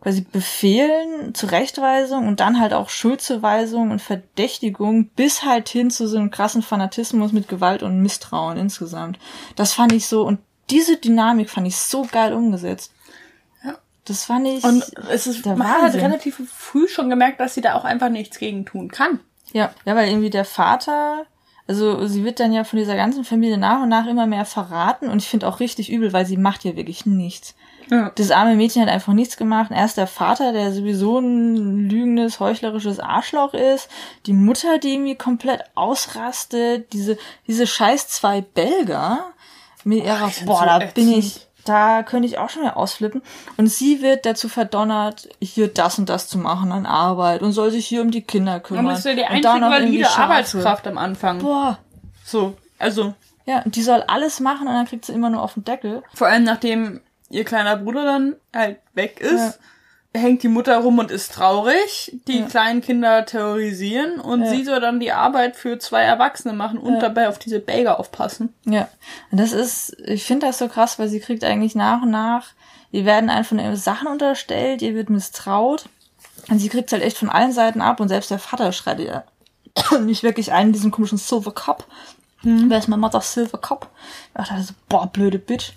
[0.00, 6.16] quasi Befehlen, Zurechtweisung und dann halt auch Schuldzuweisung und Verdächtigung bis halt hin zu so
[6.16, 9.18] einem krassen Fanatismus mit Gewalt und Misstrauen insgesamt.
[9.56, 12.92] Das fand ich so und diese Dynamik fand ich so geil umgesetzt.
[13.62, 13.76] Ja.
[14.04, 14.64] Das fand ich.
[14.64, 15.82] Und es ist, man Wahnsinn.
[15.82, 19.20] hat relativ früh schon gemerkt, dass sie da auch einfach nichts gegen tun kann.
[19.52, 21.26] Ja, ja, weil irgendwie der Vater,
[21.66, 25.08] also sie wird dann ja von dieser ganzen Familie nach und nach immer mehr verraten
[25.08, 27.54] und ich finde auch richtig übel, weil sie macht ja wirklich nichts.
[27.90, 28.12] Ja.
[28.14, 29.70] Das arme Mädchen hat einfach nichts gemacht.
[29.74, 33.88] Erst der Vater, der sowieso ein lügendes, heuchlerisches Arschloch ist.
[34.26, 36.92] Die Mutter, die irgendwie komplett ausrastet.
[36.92, 39.26] Diese, diese scheiß zwei Belger
[39.82, 43.22] mit ihrer, boah, boah da bin ich, da könnte ich auch schon mehr ausflippen.
[43.56, 47.72] Und sie wird dazu verdonnert, hier das und das zu machen an Arbeit und soll
[47.72, 48.86] sich hier um die Kinder kümmern.
[48.86, 51.38] Dann bist du die einzige valide Arbeitskraft am Anfang.
[51.40, 51.78] Boah.
[52.24, 53.14] So, also.
[53.46, 56.04] Ja, und die soll alles machen und dann kriegt sie immer nur auf den Deckel.
[56.14, 57.00] Vor allem nachdem
[57.30, 59.58] ihr kleiner Bruder dann halt weg ist,
[60.14, 60.20] ja.
[60.20, 62.18] hängt die Mutter rum und ist traurig.
[62.26, 62.46] Die ja.
[62.46, 64.50] kleinen Kinder terrorisieren und ja.
[64.50, 68.52] sie soll dann die Arbeit für zwei Erwachsene machen und dabei auf diese Belger aufpassen.
[68.64, 68.88] Ja,
[69.30, 72.48] und das ist, ich finde das so krass, weil sie kriegt eigentlich nach und nach,
[72.90, 75.86] ihr werden einfach Sachen unterstellt, ihr wird misstraut.
[76.48, 79.24] Und sie kriegt halt echt von allen Seiten ab und selbst der Vater schreit ihr
[80.00, 81.84] nicht wirklich einen diesen komischen Silver Cup.
[82.42, 82.70] Hm.
[82.70, 83.90] Wer ist mein Mutter Silver Cup?
[84.28, 85.72] Ich dachte so, boah, blöde Bitch.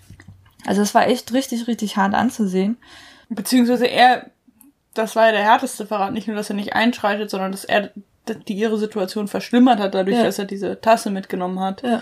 [0.65, 2.77] Also es war echt richtig, richtig hart anzusehen.
[3.29, 4.29] Beziehungsweise er,
[4.93, 7.91] das war ja der härteste Verrat, nicht nur, dass er nicht einschreitet, sondern dass er
[8.47, 10.23] die ihre Situation verschlimmert hat, dadurch, ja.
[10.23, 11.83] dass er diese Tasse mitgenommen hat.
[11.83, 12.01] Ja.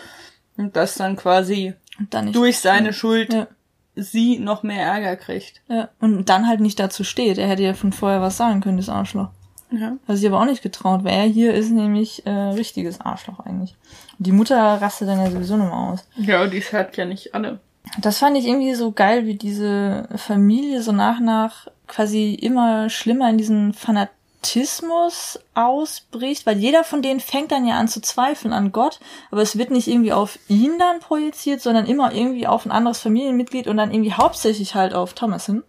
[0.58, 1.74] Und dass dann quasi
[2.10, 3.48] dann durch seine Schuld ja.
[3.96, 5.62] sie noch mehr Ärger kriegt.
[5.68, 5.90] Ja.
[6.00, 7.38] Und dann halt nicht dazu steht.
[7.38, 9.30] Er hätte ja von vorher was sagen können, das Arschloch.
[9.72, 9.98] Ja.
[10.06, 13.76] Was ich aber auch nicht getraut, weil er hier ist nämlich äh, richtiges Arschloch eigentlich.
[14.18, 16.06] Die Mutter rastet dann ja sowieso nochmal aus.
[16.18, 17.60] Ja, die hört ja nicht alle.
[18.00, 23.30] Das fand ich irgendwie so geil, wie diese Familie so nach nach quasi immer schlimmer
[23.30, 28.72] in diesen Fanatismus ausbricht, weil jeder von denen fängt dann ja an zu zweifeln an
[28.72, 32.72] Gott, aber es wird nicht irgendwie auf ihn dann projiziert, sondern immer irgendwie auf ein
[32.72, 35.64] anderes Familienmitglied und dann irgendwie hauptsächlich halt auf Thomas hin.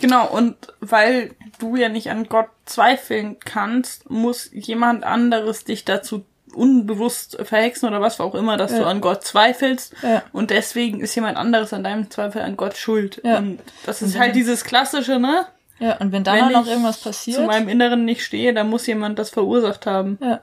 [0.00, 6.24] Genau, und weil du ja nicht an Gott zweifeln kannst, muss jemand anderes dich dazu
[6.56, 8.78] unbewusst verhexen oder was auch immer, dass ja.
[8.78, 10.22] du an Gott zweifelst ja.
[10.32, 13.20] und deswegen ist jemand anderes an deinem Zweifel an Gott schuld.
[13.24, 13.38] Ja.
[13.38, 15.46] Und das ist halt dieses klassische, ne?
[15.78, 17.36] Ja, und wenn dann wenn noch irgendwas passiert.
[17.36, 20.18] zu meinem Inneren nicht stehe, dann muss jemand das verursacht haben.
[20.22, 20.40] Ja.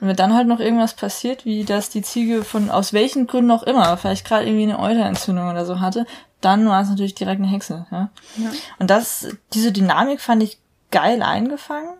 [0.00, 3.50] Und wenn dann halt noch irgendwas passiert, wie dass die Ziege von aus welchen Gründen
[3.50, 6.06] auch immer, vielleicht gerade irgendwie eine Euterentzündung oder so hatte,
[6.40, 7.86] dann war es natürlich direkt eine Hexe.
[7.90, 8.10] Ja?
[8.36, 8.50] ja.
[8.78, 10.58] Und das, diese Dynamik fand ich
[10.90, 11.94] geil eingefangen.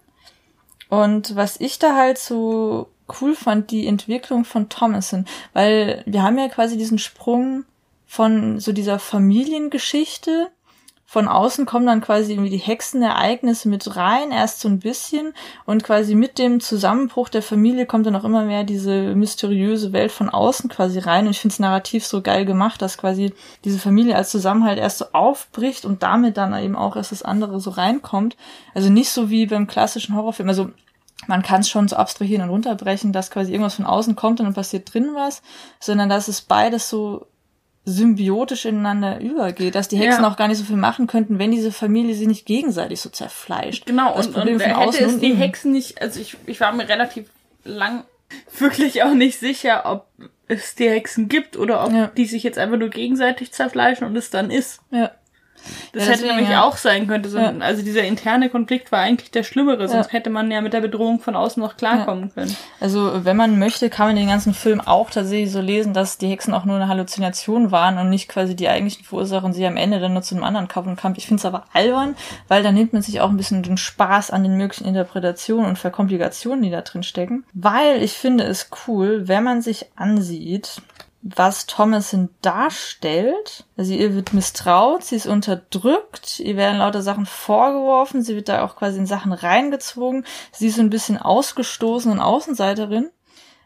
[0.89, 2.89] Und was ich da halt so
[3.21, 7.65] cool fand, die Entwicklung von Thomason, weil wir haben ja quasi diesen Sprung
[8.07, 10.49] von so dieser Familiengeschichte.
[11.07, 15.33] Von außen kommen dann quasi irgendwie die Hexenereignisse mit rein, erst so ein bisschen
[15.65, 20.11] und quasi mit dem Zusammenbruch der Familie kommt dann auch immer mehr diese mysteriöse Welt
[20.11, 23.33] von außen quasi rein und ich finde es narrativ so geil gemacht, dass quasi
[23.65, 27.61] diese Familie als Zusammenhalt erst so aufbricht und damit dann eben auch erst das andere
[27.61, 28.37] so reinkommt.
[28.75, 30.71] Also nicht so wie beim klassischen Horrorfilm, also
[31.27, 34.47] man kann es schon so abstrahieren und runterbrechen, dass quasi irgendwas von außen kommt und
[34.47, 35.43] dann passiert drin was,
[35.81, 37.27] sondern dass es beides so
[37.87, 40.31] symbiotisch ineinander übergeht, dass die Hexen ja.
[40.31, 43.87] auch gar nicht so viel machen könnten, wenn diese Familie sie nicht gegenseitig so zerfleischt.
[43.87, 46.61] Genau, das und, Problem und von hätte außen es die Hexen nicht, also ich, ich
[46.61, 47.29] war mir relativ
[47.65, 48.05] lang
[48.59, 50.07] wirklich auch nicht sicher, ob
[50.49, 52.07] es die Hexen gibt oder ob ja.
[52.09, 54.81] die sich jetzt einfach nur gegenseitig zerfleischen und es dann ist.
[54.91, 55.11] Ja.
[55.93, 56.63] Das ja, hätte nämlich ja.
[56.63, 57.25] auch sein können.
[57.25, 57.53] So, ja.
[57.61, 61.21] Also dieser interne Konflikt war eigentlich der schlimmere, sonst hätte man ja mit der Bedrohung
[61.21, 62.57] von außen noch klarkommen können.
[62.81, 66.29] Also wenn man möchte, kann man den ganzen Film auch tatsächlich so lesen, dass die
[66.29, 69.77] Hexen auch nur eine Halluzination waren und nicht quasi die eigentlichen Verursacher und sie am
[69.77, 71.19] Ende dann nur zu einem anderen kaufen Kampf.
[71.19, 72.17] Ich finde es aber albern,
[72.49, 75.79] weil da nimmt man sich auch ein bisschen den Spaß an den möglichen Interpretationen und
[75.79, 77.45] Verkomplikationen, die da drin stecken.
[77.53, 80.83] Weil ich finde es cool, wenn man sich ansieht,
[81.25, 83.65] was Thomasin darstellt.
[83.79, 88.63] Also ihr wird misstraut, sie ist unterdrückt, ihr werden lauter Sachen vorgeworfen, sie wird da
[88.63, 93.11] auch quasi in Sachen reingezogen, sie ist so ein bisschen ausgestoßen und Außenseiterin.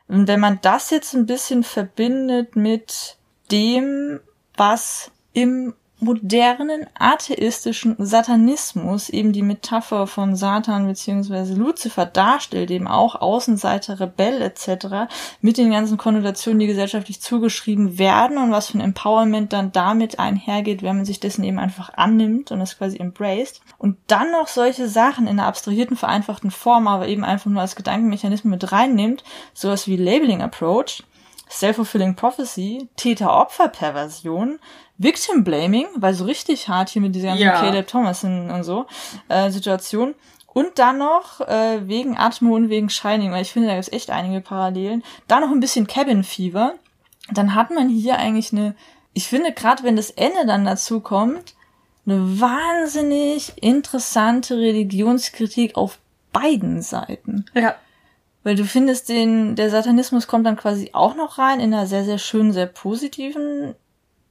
[0.06, 3.18] Und wenn man das jetzt ein bisschen verbindet mit
[3.50, 4.20] dem,
[4.56, 13.16] was im modernen atheistischen Satanismus eben die Metapher von Satan beziehungsweise Luzifer darstellt, eben auch
[13.16, 15.10] Außenseiter, Rebell etc.
[15.40, 20.18] mit den ganzen Konnotationen, die gesellschaftlich zugeschrieben werden und was für ein Empowerment dann damit
[20.18, 23.60] einhergeht, wenn man sich dessen eben einfach annimmt und es quasi embraced.
[23.76, 27.76] Und dann noch solche Sachen in einer abstrahierten, vereinfachten Form, aber eben einfach nur als
[27.76, 31.02] Gedankenmechanismus mit reinnimmt, sowas wie Labeling Approach,
[31.50, 34.58] Self-Fulfilling Prophecy, Täter-Opfer-Perversion,
[34.98, 37.60] Victim Blaming, weil so richtig hart hier mit dieser ganzen ja.
[37.60, 38.86] Caleb Thomas und so
[39.28, 40.14] äh, Situation.
[40.46, 43.92] Und dann noch äh, wegen Atmo und wegen Shining, weil ich finde, da gibt es
[43.92, 45.04] echt einige Parallelen.
[45.28, 46.74] Dann noch ein bisschen Cabin Fever.
[47.30, 48.74] Dann hat man hier eigentlich eine,
[49.12, 51.54] ich finde, gerade wenn das Ende dann dazu kommt,
[52.06, 55.98] eine wahnsinnig interessante Religionskritik auf
[56.32, 57.44] beiden Seiten.
[57.54, 57.76] Ja.
[58.42, 62.04] Weil du findest den, der Satanismus kommt dann quasi auch noch rein in einer sehr,
[62.04, 63.74] sehr schönen, sehr positiven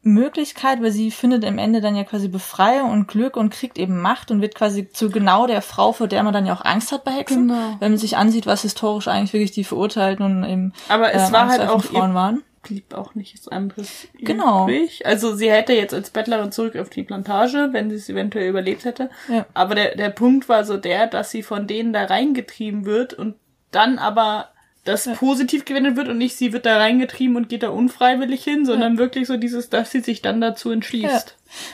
[0.02, 4.00] Möglichkeit, weil sie findet am Ende dann ja quasi Befreiung und Glück und kriegt eben
[4.02, 6.92] Macht und wird quasi zu genau der Frau, vor der man dann ja auch Angst
[6.92, 7.76] hat bei Hexen, genau.
[7.80, 11.34] wenn man sich ansieht, was historisch eigentlich wirklich die Verurteilten und eben Aber es äh,
[11.34, 12.44] war halt auch Frauen waren.
[12.64, 14.64] Blieb auch nichts anderes genau.
[14.64, 15.06] übrig.
[15.06, 18.84] Also sie hätte jetzt als Bettlerin zurück auf die Plantage, wenn sie es eventuell überlebt
[18.84, 19.10] hätte.
[19.30, 19.46] Ja.
[19.54, 23.36] Aber der, der Punkt war so der, dass sie von denen da reingetrieben wird und
[23.72, 24.50] dann aber
[24.88, 25.14] das ja.
[25.14, 28.94] positiv gewendet wird und nicht sie wird da reingetrieben und geht da unfreiwillig hin, sondern
[28.94, 29.00] ja.
[29.00, 31.06] wirklich so dieses, dass sie sich dann dazu entschließt.
[31.06, 31.24] Ja.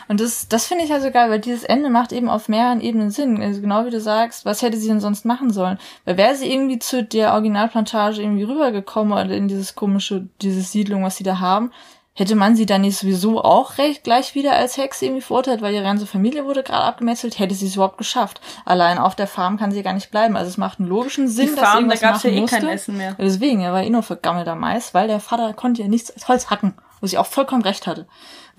[0.08, 3.12] Und das, das finde ich also geil, weil dieses Ende macht eben auf mehreren Ebenen
[3.12, 3.41] Sinn.
[3.41, 5.80] Also genau wie du sagst, was hätte sie denn sonst machen sollen?
[6.06, 11.04] Weil wäre sie irgendwie zu der Originalplantage irgendwie rübergekommen oder in dieses komische, diese Siedlung,
[11.04, 11.71] was sie da haben,
[12.15, 15.73] Hätte man sie dann nicht sowieso auch recht gleich wieder als Hexe irgendwie verurteilt, weil
[15.73, 18.39] ihre ganze Familie wurde gerade abgemetzelt, hätte sie es überhaupt geschafft.
[18.65, 20.36] Allein auf der Farm kann sie gar nicht bleiben.
[20.38, 22.58] Also es macht einen logischen Sinn, Die dass Farm, da gab's ja eh musste.
[22.58, 23.15] kein Essen mehr.
[23.17, 26.49] Deswegen, er war eh nur vergammelter Mais, weil der Vater konnte ja nichts als Holz
[26.52, 28.06] hacken, wo sie auch vollkommen recht hatte.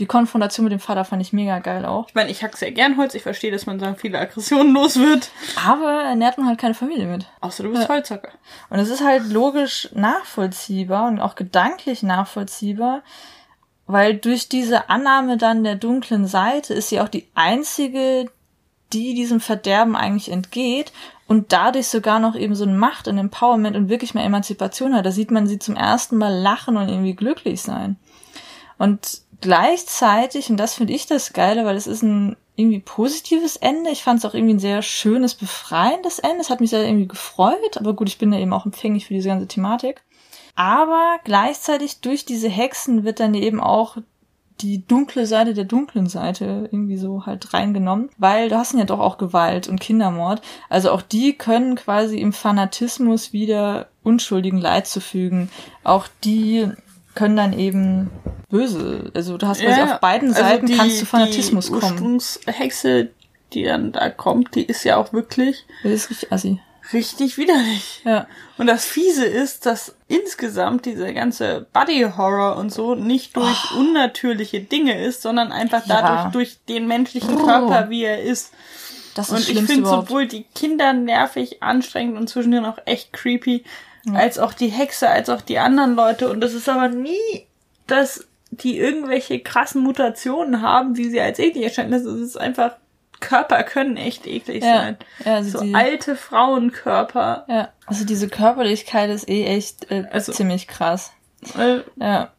[0.01, 2.09] Die Konfrontation mit dem Vater fand ich mega geil auch.
[2.09, 4.99] Ich meine, ich hack sehr gern Holz, ich verstehe, dass man da viele Aggressionen los
[4.99, 5.31] wird.
[5.65, 7.27] Aber er nährt man halt keine Familie mit.
[7.41, 7.89] Außer du bist ja.
[7.89, 8.31] Holzhacker.
[8.71, 13.03] Und es ist halt logisch nachvollziehbar und auch gedanklich nachvollziehbar,
[13.87, 18.31] weil durch diese Annahme dann der dunklen Seite ist sie auch die einzige,
[18.93, 20.93] die diesem Verderben eigentlich entgeht
[21.27, 25.07] und dadurch sogar noch eben so ein Macht und Empowerment und wirklich mehr Emanzipation hat.
[25.07, 27.97] Da sieht man sie zum ersten Mal lachen und irgendwie glücklich sein.
[28.79, 33.91] Und gleichzeitig, und das finde ich das Geile, weil es ist ein irgendwie positives Ende.
[33.91, 36.41] Ich fand es auch irgendwie ein sehr schönes, befreiendes Ende.
[36.41, 39.15] Es hat mich sehr irgendwie gefreut, aber gut, ich bin ja eben auch empfänglich für
[39.15, 40.03] diese ganze Thematik.
[40.55, 43.97] Aber gleichzeitig durch diese Hexen wird dann eben auch
[44.61, 49.01] die dunkle Seite der dunklen Seite irgendwie so halt reingenommen, weil du hast ja doch
[49.01, 50.43] auch Gewalt und Kindermord.
[50.69, 55.51] Also auch die können quasi im Fanatismus wieder Unschuldigen Leid zufügen.
[55.83, 56.69] Auch die
[57.15, 58.11] können dann eben
[58.49, 59.11] böse.
[59.15, 61.97] Also du hast quasi ja, auf beiden also Seiten die, kannst du Fanatismus die kommen.
[61.97, 63.11] Die Ursprungshexe,
[63.53, 65.67] die dann da kommt, die ist ja auch wirklich.
[65.83, 66.61] Die ist richtig assi
[66.93, 68.03] richtig widerlich.
[68.05, 68.27] Ja.
[68.59, 73.79] Und das Fiese ist, dass insgesamt diese ganze Body Horror und so nicht durch oh.
[73.79, 76.03] unnatürliche Dinge ist, sondern einfach ja.
[76.03, 77.45] dadurch durch den menschlichen oh.
[77.45, 78.53] Körper, wie er ist.
[79.15, 83.65] Das ist und ich finde sowohl die Kinder nervig, anstrengend und zwischendurch auch echt creepy,
[84.05, 84.15] ja.
[84.15, 86.29] als auch die Hexe, als auch die anderen Leute.
[86.29, 87.47] Und das ist aber nie,
[87.87, 91.93] dass die irgendwelche krassen Mutationen haben, wie sie als eklig erscheinen.
[91.93, 92.77] Das ist einfach
[93.25, 94.77] Körper können echt eklig ja.
[94.77, 94.97] sein.
[95.25, 97.45] Ja, also so die, alte Frauenkörper.
[97.49, 101.13] Ja, also diese Körperlichkeit ist eh echt äh, also, ziemlich krass.
[101.59, 102.31] Äh, ja.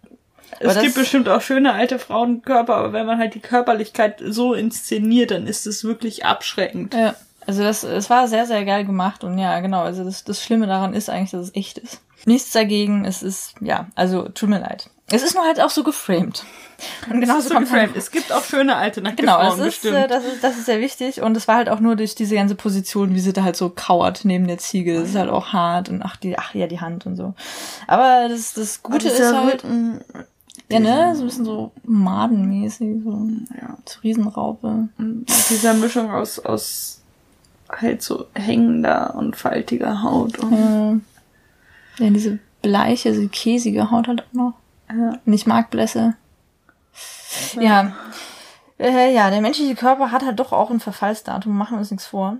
[0.59, 5.31] Es gibt bestimmt auch schöne alte Frauenkörper, aber wenn man halt die Körperlichkeit so inszeniert,
[5.31, 6.93] dann ist es wirklich abschreckend.
[6.93, 7.15] Ja.
[7.45, 10.65] Also das, es war sehr, sehr geil gemacht und ja, genau, also das, das Schlimme
[10.67, 12.01] daran ist eigentlich, dass es echt ist.
[12.25, 14.89] Nichts dagegen, es ist, ja, also tut mir leid.
[15.07, 16.43] Es ist nur halt auch so geframed.
[17.09, 17.71] Und genau so geframed.
[17.71, 20.57] Halt, es gibt auch schöne alte nackte genau, Frauen, das ist, äh, das ist, das
[20.57, 23.31] ist sehr wichtig und es war halt auch nur durch diese ganze Position, wie sie
[23.31, 24.99] da halt so kauert neben der Ziege.
[24.99, 27.35] Das ist halt auch hart und ach die, ach ja die Hand und so.
[27.87, 29.63] Aber das, das Gute ist halt.
[29.63, 30.01] Rücken,
[30.69, 31.15] Ja, ne?
[31.15, 33.29] So ein bisschen so madenmäßig, so
[33.61, 33.77] ja.
[33.85, 34.89] zu Riesenraupe.
[34.97, 37.01] Und dieser Mischung aus, aus
[37.69, 40.39] halt so hängender und faltiger Haut.
[40.39, 40.97] Und ja.
[41.97, 44.53] Ja, diese bleiche, so käsige Haut halt auch noch.
[44.89, 45.19] Ja.
[45.25, 46.15] Und ich mag Blässe.
[47.55, 47.61] Ja.
[47.61, 47.95] ja.
[48.77, 52.07] Äh, ja, der menschliche Körper hat halt doch auch ein Verfallsdatum, machen wir uns nichts
[52.07, 52.37] vor.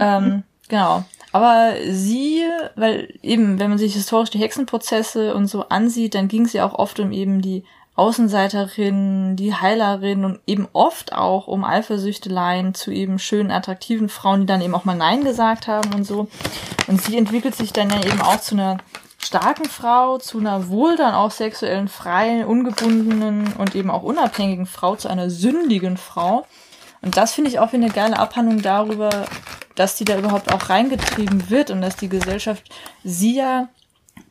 [0.00, 1.04] ähm, genau.
[1.32, 2.42] Aber sie,
[2.76, 6.66] weil eben, wenn man sich historisch die Hexenprozesse und so ansieht, dann ging es ja
[6.66, 12.90] auch oft um eben die Außenseiterin, die Heilerin und eben oft auch um Eifersüchteleien zu
[12.90, 16.28] eben schönen, attraktiven Frauen, die dann eben auch mal Nein gesagt haben und so.
[16.86, 18.78] Und sie entwickelt sich dann ja eben auch zu einer
[19.18, 24.96] starken Frau, zu einer wohl dann auch sexuellen, freien, ungebundenen und eben auch unabhängigen Frau,
[24.96, 26.46] zu einer sündigen Frau.
[27.02, 29.10] Und das finde ich auch wie eine geile Abhandlung darüber,
[29.74, 32.64] dass die da überhaupt auch reingetrieben wird und dass die Gesellschaft
[33.04, 33.68] sie ja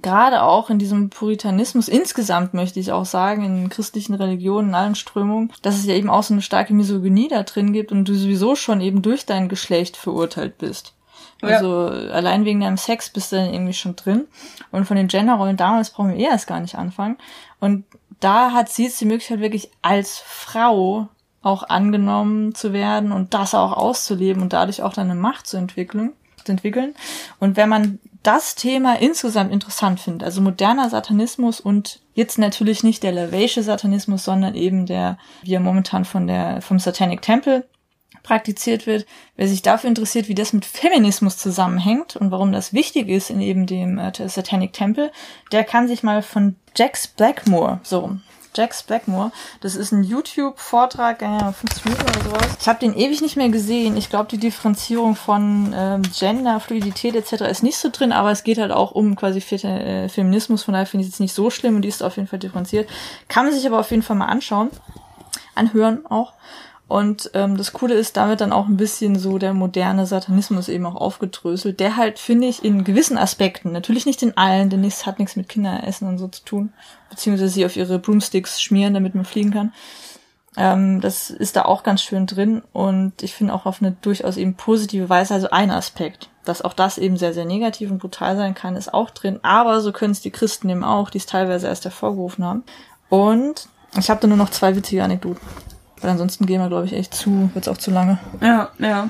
[0.02, 4.96] gerade auch in diesem Puritanismus insgesamt möchte ich auch sagen, in christlichen Religionen, in allen
[4.96, 8.16] Strömungen, dass es ja eben auch so eine starke Misogynie da drin gibt und du
[8.16, 10.94] sowieso schon eben durch dein Geschlecht verurteilt bist.
[11.42, 12.12] Also ja.
[12.12, 14.28] allein wegen deinem Sex bist du dann irgendwie schon drin.
[14.72, 17.18] Und von den Genderrollen damals brauchen wir eh erst gar nicht anfangen.
[17.60, 17.86] Und
[18.20, 21.08] da hat sie jetzt die Möglichkeit, wirklich als Frau
[21.42, 26.14] auch angenommen zu werden und das auch auszuleben und dadurch auch deine Macht zu entwickeln.
[26.44, 26.94] Zu entwickeln.
[27.40, 33.04] Und wenn man das Thema insgesamt interessant findet, also moderner Satanismus und jetzt natürlich nicht
[33.04, 37.66] der Lavaische Satanismus, sondern eben der, wie er momentan von der, vom Satanic Temple
[38.24, 39.06] praktiziert wird.
[39.36, 43.42] Wer sich dafür interessiert, wie das mit Feminismus zusammenhängt und warum das wichtig ist in
[43.42, 45.12] eben dem äh, Satanic Temple,
[45.52, 48.18] der kann sich mal von Jax Blackmore, so,
[48.56, 49.32] Jax Blackmore.
[49.62, 52.58] Das ist ein YouTube-Vortrag, äh, 50 Minuten oder sowas.
[52.60, 53.98] Ich habe den ewig nicht mehr gesehen.
[53.98, 57.44] Ich glaube, die Differenzierung von ähm, Gender, Fluidität etc.
[57.50, 60.64] ist nicht so drin, aber es geht halt auch um quasi äh, Feminismus.
[60.64, 62.40] Von daher finde ich es jetzt nicht so schlimm und die ist auf jeden Fall
[62.40, 62.90] differenziert.
[63.28, 64.70] Kann man sich aber auf jeden Fall mal anschauen.
[65.56, 66.34] Anhören auch.
[66.92, 70.86] Und ähm, das Coole ist, damit dann auch ein bisschen so der moderne Satanismus eben
[70.86, 75.06] auch aufgedröselt, der halt, finde ich, in gewissen Aspekten, natürlich nicht in allen, denn nichts
[75.06, 76.74] hat nichts mit Kinderessen und so zu tun,
[77.10, 79.72] beziehungsweise sie auf ihre Broomsticks schmieren, damit man fliegen kann.
[80.58, 84.36] Ähm, das ist da auch ganz schön drin und ich finde auch auf eine durchaus
[84.36, 88.36] eben positive Weise, also ein Aspekt, dass auch das eben sehr, sehr negativ und brutal
[88.36, 91.26] sein kann, ist auch drin, aber so können es die Christen eben auch, die es
[91.26, 92.64] teilweise erst hervorgerufen haben.
[93.08, 95.40] Und ich habe da nur noch zwei witzige Anekdoten.
[96.02, 98.20] Weil ansonsten gehen wir, glaube ich, echt zu, wird's auch zu lange.
[98.42, 99.10] Ja, ja.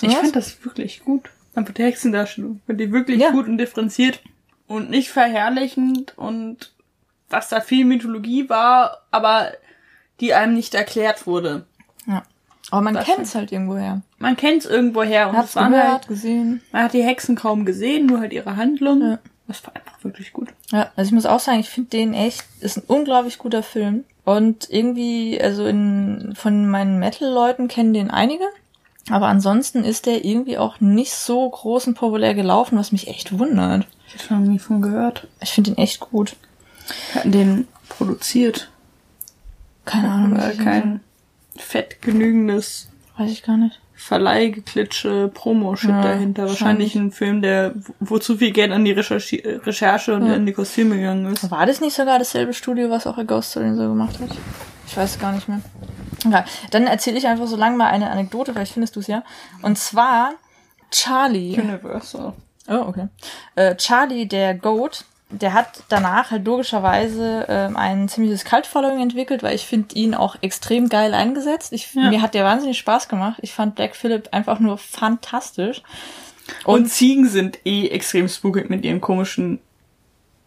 [0.00, 1.30] ich finde das wirklich gut.
[1.54, 2.60] Einfach die Hexendarstellung.
[2.66, 3.30] Finde die wirklich ja.
[3.30, 4.20] gut und differenziert
[4.66, 6.72] und nicht verherrlichend und
[7.28, 9.52] dass da viel Mythologie war, aber
[10.20, 11.66] die einem nicht erklärt wurde.
[12.06, 12.22] Ja.
[12.70, 14.02] Aber man kennt es halt irgendwoher.
[14.18, 16.62] Man kennt es irgendwoher und es waren gehört, halt, gesehen.
[16.72, 19.02] Man hat die Hexen kaum gesehen, nur halt ihre Handlung.
[19.02, 19.18] Ja.
[19.46, 20.48] Das war einfach wirklich gut.
[20.72, 24.04] Ja, also ich muss auch sagen, ich finde den echt, ist ein unglaublich guter Film.
[24.26, 28.44] Und irgendwie, also in, von meinen Metal-Leuten kennen den einige.
[29.08, 33.38] Aber ansonsten ist der irgendwie auch nicht so groß und populär gelaufen, was mich echt
[33.38, 33.86] wundert.
[34.08, 35.28] Ich habe schon nie von gehört.
[35.40, 36.34] Ich finde ihn echt gut.
[37.14, 38.68] Hatten den produziert?
[39.84, 40.32] Keine Ahnung.
[40.32, 41.00] Oder kein
[41.56, 42.88] fett genügendes.
[43.16, 43.78] Weiß ich gar nicht.
[43.98, 46.46] Verleihgeklitsche, Promo-Shit ja, dahinter.
[46.46, 50.34] Wahrscheinlich ein Film, der, wo zu viel Geld an die Recherche, Recherche und ja.
[50.34, 51.50] in die Kostüme gegangen ist.
[51.50, 54.28] War das nicht sogar dasselbe Studio, was auch A Ghost Story so gemacht hat?
[54.86, 55.60] Ich weiß es gar nicht mehr.
[56.26, 56.44] Okay.
[56.70, 59.24] Dann erzähle ich einfach so lange mal eine Anekdote, vielleicht findest du es ja.
[59.62, 60.34] Und zwar
[60.90, 61.58] Charlie.
[61.58, 62.34] Universal.
[62.68, 63.08] Oh, okay.
[63.54, 69.54] Äh, Charlie, der Goat, der hat danach halt logischerweise ähm, ein ziemliches Cult-Following entwickelt, weil
[69.54, 71.72] ich finde ihn auch extrem geil eingesetzt.
[71.72, 72.10] Ich, ja.
[72.10, 73.38] Mir hat der wahnsinnig Spaß gemacht.
[73.42, 75.82] Ich fand Black Phillip einfach nur fantastisch.
[76.64, 79.58] Und, und Ziegen sind eh extrem spookig mit ihren komischen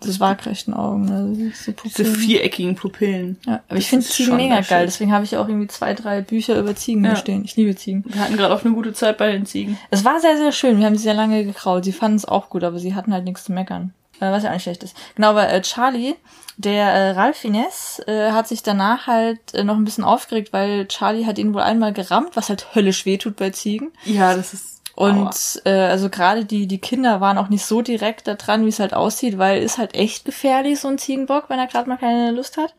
[0.01, 3.37] das waagrechten Augen, also diese, diese viereckigen Pupillen.
[3.45, 6.57] Ja, aber ich finde Ziegen mega geil, deswegen habe ich auch irgendwie zwei, drei Bücher
[6.57, 7.17] über Ziegen ja.
[7.17, 7.43] stehen.
[7.43, 8.05] Ich liebe Ziegen.
[8.07, 9.77] Wir hatten gerade auch eine gute Zeit bei den Ziegen.
[9.91, 10.79] Es war sehr, sehr schön.
[10.79, 11.83] Wir haben sie sehr lange gekrault.
[11.83, 13.93] Sie fanden es auch gut, aber sie hatten halt nichts zu meckern.
[14.19, 14.95] Äh, was ja auch nicht schlecht ist.
[15.15, 16.15] Genau, weil äh, Charlie,
[16.57, 20.87] der äh, Ralph Fiennes, äh, hat sich danach halt äh, noch ein bisschen aufgeregt, weil
[20.87, 23.91] Charlie hat ihn wohl einmal gerammt, was halt höllisch wehtut bei Ziegen.
[24.05, 24.79] Ja, das ist.
[24.95, 28.69] Und äh, also gerade die die Kinder waren auch nicht so direkt da dran, wie
[28.69, 31.95] es halt aussieht, weil ist halt echt gefährlich so ein Ziegenbock, wenn er gerade mal
[31.95, 32.75] keine Lust hat.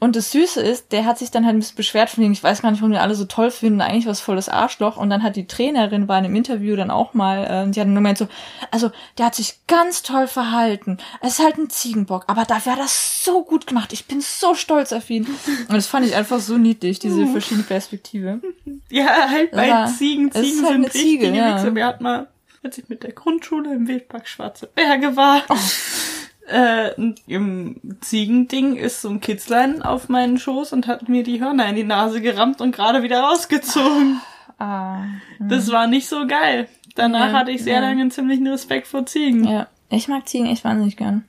[0.00, 2.42] Und das Süße ist, der hat sich dann halt ein bisschen beschwert von denen, ich
[2.42, 4.96] weiß gar nicht, warum die alle so toll finden, eigentlich was voll das Arschloch.
[4.96, 7.86] Und dann hat die Trainerin, war in einem Interview dann auch mal, äh, die hat
[7.86, 8.26] nur gemeint so,
[8.70, 10.96] also der hat sich ganz toll verhalten.
[11.20, 13.92] Es ist halt ein Ziegenbock, aber dafür hat er das so gut gemacht.
[13.92, 15.26] Ich bin so stolz auf ihn.
[15.26, 18.40] Und das fand ich einfach so niedlich, diese verschiedene Perspektive.
[18.88, 21.56] Ja, halt bei aber Ziegen, Ziegen halt sind Ziege, richtige ja.
[21.56, 21.74] Wichser.
[21.74, 22.26] Wir hatten mal,
[22.62, 25.42] als ich mit der Grundschule im Wildpark Schwarze Berge war.
[25.48, 25.54] Oh
[26.50, 26.94] äh,
[27.26, 31.76] im Ziegending ist so ein Kitzlein auf meinen Schoß und hat mir die Hörner in
[31.76, 34.20] die Nase gerammt und gerade wieder rausgezogen.
[34.58, 35.04] Ah,
[35.38, 35.72] das hm.
[35.72, 36.68] war nicht so geil.
[36.94, 37.80] Danach ja, hatte ich sehr ja.
[37.80, 39.44] lange einen ziemlichen Respekt vor Ziegen.
[39.44, 41.24] Ja, ich mag Ziegen echt wahnsinnig gern.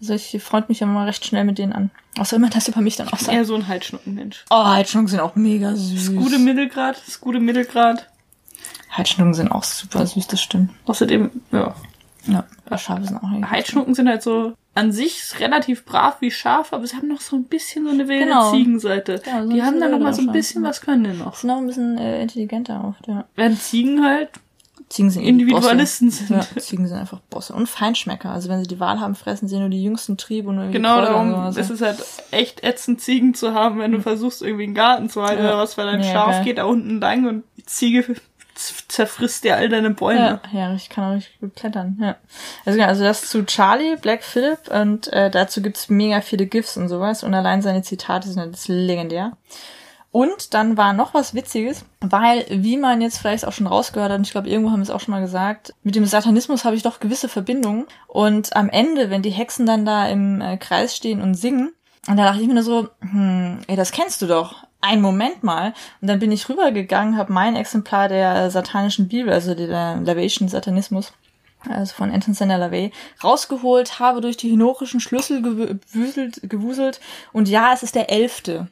[0.00, 1.90] Also ich freut mich immer recht schnell mit denen an.
[2.18, 3.36] Außer immer das über mich dann auch sagt.
[3.36, 4.44] Eher so ein Halsschnuppenmensch.
[4.50, 6.06] Oh, Halsschnucken sind auch mega süß.
[6.06, 8.08] Das gute Mittelgrad, das gute Mittelgrad.
[8.90, 10.70] Halsschnucken sind auch super süß, das stimmt.
[10.86, 11.74] Außerdem, ja.
[12.26, 12.44] Ja,
[12.76, 13.50] Schafe sind auch irgendwie.
[13.50, 17.36] Halsschnucken sind halt so an sich relativ brav wie Schaf, aber sie haben noch so
[17.36, 18.50] ein bisschen so eine wilde genau.
[18.50, 19.22] Ziegenseite.
[19.24, 21.36] Ja, so die haben dann noch mal so ein bisschen was können die noch.
[21.36, 23.24] Sind noch ein bisschen äh, intelligenter oft, ja.
[23.36, 24.30] Während Ziegen halt
[24.88, 26.30] Ziegen sind Individualisten sind.
[26.30, 28.30] Ja, Ziegen sind einfach Bosse und Feinschmecker.
[28.30, 31.00] Also wenn sie die Wahl haben, fressen sie nur die jüngsten Triebe und nur Genau,
[31.00, 35.08] darum ist es halt echt ätzend, Ziegen zu haben, wenn du versuchst, irgendwie einen Garten
[35.08, 35.50] zu halten ja.
[35.50, 36.44] oder was, weil dein ja, Schaf geil.
[36.44, 38.04] geht da unten lang und die Ziege
[38.54, 40.40] zerfrisst dir all deine Bäume.
[40.52, 41.98] Ja, ja ich kann auch richtig gut klettern.
[42.00, 42.16] Ja.
[42.64, 46.76] Also, genau, also das zu Charlie, Black Phillip und äh, dazu gibt's mega viele GIFs
[46.76, 49.32] und sowas und allein seine Zitate sind halt legendär.
[50.14, 54.18] Und dann war noch was Witziges, weil, wie man jetzt vielleicht auch schon rausgehört hat,
[54.18, 56.76] und ich glaube, irgendwo haben wir es auch schon mal gesagt, mit dem Satanismus habe
[56.76, 57.86] ich doch gewisse Verbindungen.
[58.06, 61.72] Und am Ende, wenn die Hexen dann da im äh, Kreis stehen und singen,
[62.06, 64.62] und da dachte ich mir nur so, hm, ey, das kennst du doch.
[64.86, 65.72] Ein Moment mal.
[66.02, 71.14] Und dann bin ich rübergegangen, habe mein Exemplar der satanischen Bibel, also der Lavation Satanismus,
[71.66, 77.00] also von Anton Sander LaVey, rausgeholt, habe durch die hinorischen Schlüssel gewuselt, gewuselt
[77.32, 78.68] und ja, es ist der elfte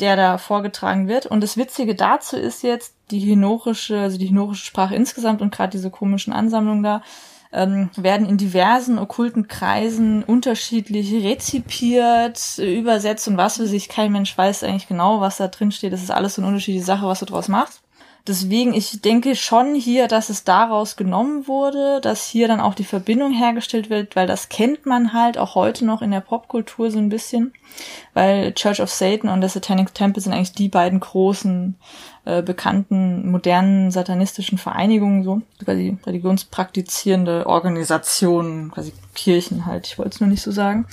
[0.00, 1.26] der da vorgetragen wird.
[1.26, 5.70] Und das Witzige dazu ist jetzt die hinorische, also die hinorische Sprache insgesamt und gerade
[5.70, 7.02] diese komischen Ansammlungen da,
[7.52, 13.88] ähm, werden in diversen okkulten Kreisen unterschiedlich rezipiert, übersetzt und was weiß ich.
[13.88, 15.92] Kein Mensch weiß eigentlich genau, was da drin steht.
[15.92, 17.82] Das ist alles so eine unterschiedliche Sache, was du draus machst.
[18.28, 22.84] Deswegen, ich denke schon hier, dass es daraus genommen wurde, dass hier dann auch die
[22.84, 26.98] Verbindung hergestellt wird, weil das kennt man halt auch heute noch in der Popkultur so
[26.98, 27.52] ein bisschen,
[28.14, 31.74] weil Church of Satan und der Satanic Temple sind eigentlich die beiden großen
[32.24, 40.20] äh, bekannten modernen satanistischen Vereinigungen, so quasi religionspraktizierende Organisationen, quasi Kirchen halt, ich wollte es
[40.20, 40.86] nur nicht so sagen.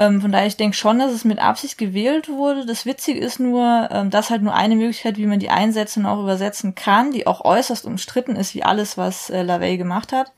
[0.00, 2.64] Ähm, von daher, ich denke schon, dass es mit Absicht gewählt wurde.
[2.64, 6.10] Das Witzige ist nur, ähm, dass halt nur eine Möglichkeit, wie man die einsetzen und
[6.10, 10.32] auch übersetzen kann, die auch äußerst umstritten ist, wie alles, was äh, LaVey gemacht hat.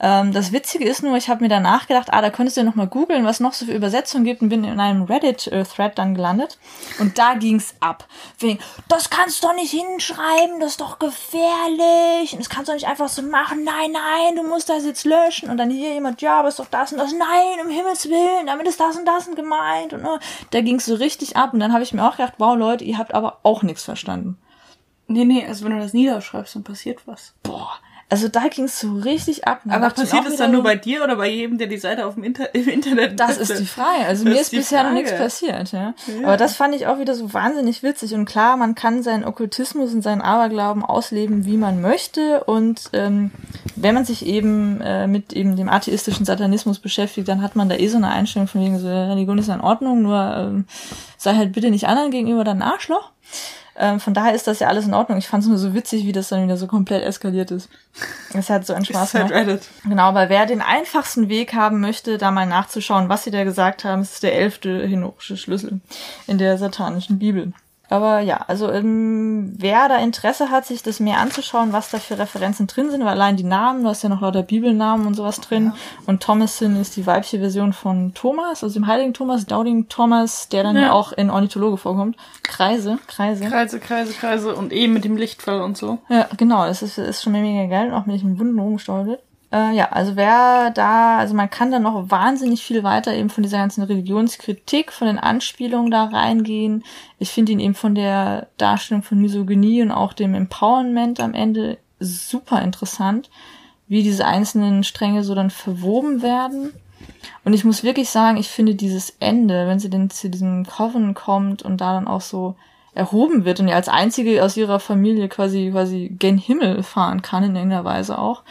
[0.00, 2.66] Ähm, das Witzige ist nur, ich habe mir danach gedacht, ah, da könntest du ja
[2.66, 6.14] noch mal googeln, was noch so für Übersetzungen gibt und bin in einem Reddit-Thread dann
[6.14, 6.58] gelandet
[6.98, 8.06] und da ging's ab.
[8.38, 12.72] Wegen, das kannst du doch nicht hinschreiben, das ist doch gefährlich und das kannst du
[12.72, 13.62] doch nicht einfach so machen.
[13.64, 16.70] Nein, nein, du musst das jetzt löschen und dann hier jemand, ja, aber ist doch
[16.70, 17.12] das und das.
[17.12, 20.18] Nein, um Himmels Willen, damit ist das und das gemeint und uh,
[20.50, 22.96] da ging's so richtig ab und dann habe ich mir auch gedacht, wow, Leute, ihr
[22.96, 24.38] habt aber auch nichts verstanden.
[25.08, 27.34] Nee, nee, also wenn du das niederschreibst, dann passiert was.
[27.42, 27.72] Boah,
[28.10, 29.62] also da ging es so richtig ab.
[29.68, 32.24] Aber passiert es dann nur bei dir oder bei jedem, der die Seite auf dem
[32.24, 34.04] Inter im Internet Das ist die Frage.
[34.04, 35.70] Also das mir ist, bisher noch nichts passiert.
[35.70, 35.94] Ja?
[36.08, 36.26] ja?
[36.26, 38.14] Aber das fand ich auch wieder so wahnsinnig witzig.
[38.14, 42.42] Und klar, man kann seinen Okkultismus und seinen Aberglauben ausleben, wie man möchte.
[42.44, 43.30] Und ähm,
[43.76, 47.76] wenn man sich eben äh, mit eben dem atheistischen Satanismus beschäftigt, dann hat man da
[47.76, 50.64] eh so eine Einstellung von wegen so, Religion ist in Ordnung, nur ähm,
[51.16, 53.12] sei halt bitte nicht anderen gegenüber dein Arschloch.
[53.80, 55.16] Ähm, von daher ist das ja alles in Ordnung.
[55.16, 57.70] Ich fand es nur so witzig, wie das dann wieder so komplett eskaliert ist.
[58.34, 59.46] Es hat so einen Spaß halt gemacht.
[59.46, 59.62] Reddit.
[59.84, 63.84] Genau, aber wer den einfachsten Weg haben möchte, da mal nachzuschauen, was sie da gesagt
[63.84, 65.80] haben, ist der elfte henorische Schlüssel
[66.26, 67.54] in der satanischen Bibel.
[67.90, 72.18] Aber ja, also ähm, wer da Interesse hat, sich das mehr anzuschauen, was da für
[72.18, 75.40] Referenzen drin sind, weil allein die Namen, du hast ja noch lauter Bibelnamen und sowas
[75.40, 75.66] drin.
[75.66, 75.74] Ja.
[76.06, 80.62] Und Thomasin ist die weibliche Version von Thomas, also dem heiligen Thomas, Doubting Thomas, der
[80.62, 82.16] dann ja, ja auch in Ornithologe vorkommt.
[82.44, 83.44] Kreise, Kreise.
[83.44, 85.98] Kreise, Kreise, Kreise und eben mit dem Lichtfall und so.
[86.08, 89.20] Ja, genau, das ist, ist schon mega geil, auch mit dem Wunden rumgesteuert wird.
[89.52, 93.42] Äh, ja, also wer da, also man kann da noch wahnsinnig viel weiter eben von
[93.42, 96.84] dieser ganzen Religionskritik, von den Anspielungen da reingehen.
[97.18, 101.78] Ich finde ihn eben von der Darstellung von Misogynie und auch dem Empowerment am Ende
[101.98, 103.30] super interessant,
[103.88, 106.72] wie diese einzelnen Stränge so dann verwoben werden.
[107.44, 111.14] Und ich muss wirklich sagen, ich finde dieses Ende, wenn sie denn zu diesem Coven
[111.14, 112.54] kommt und da dann auch so
[112.94, 117.44] erhoben wird und ja als einzige aus ihrer Familie quasi quasi gen Himmel fahren kann
[117.44, 118.42] in irgendeiner Weise auch,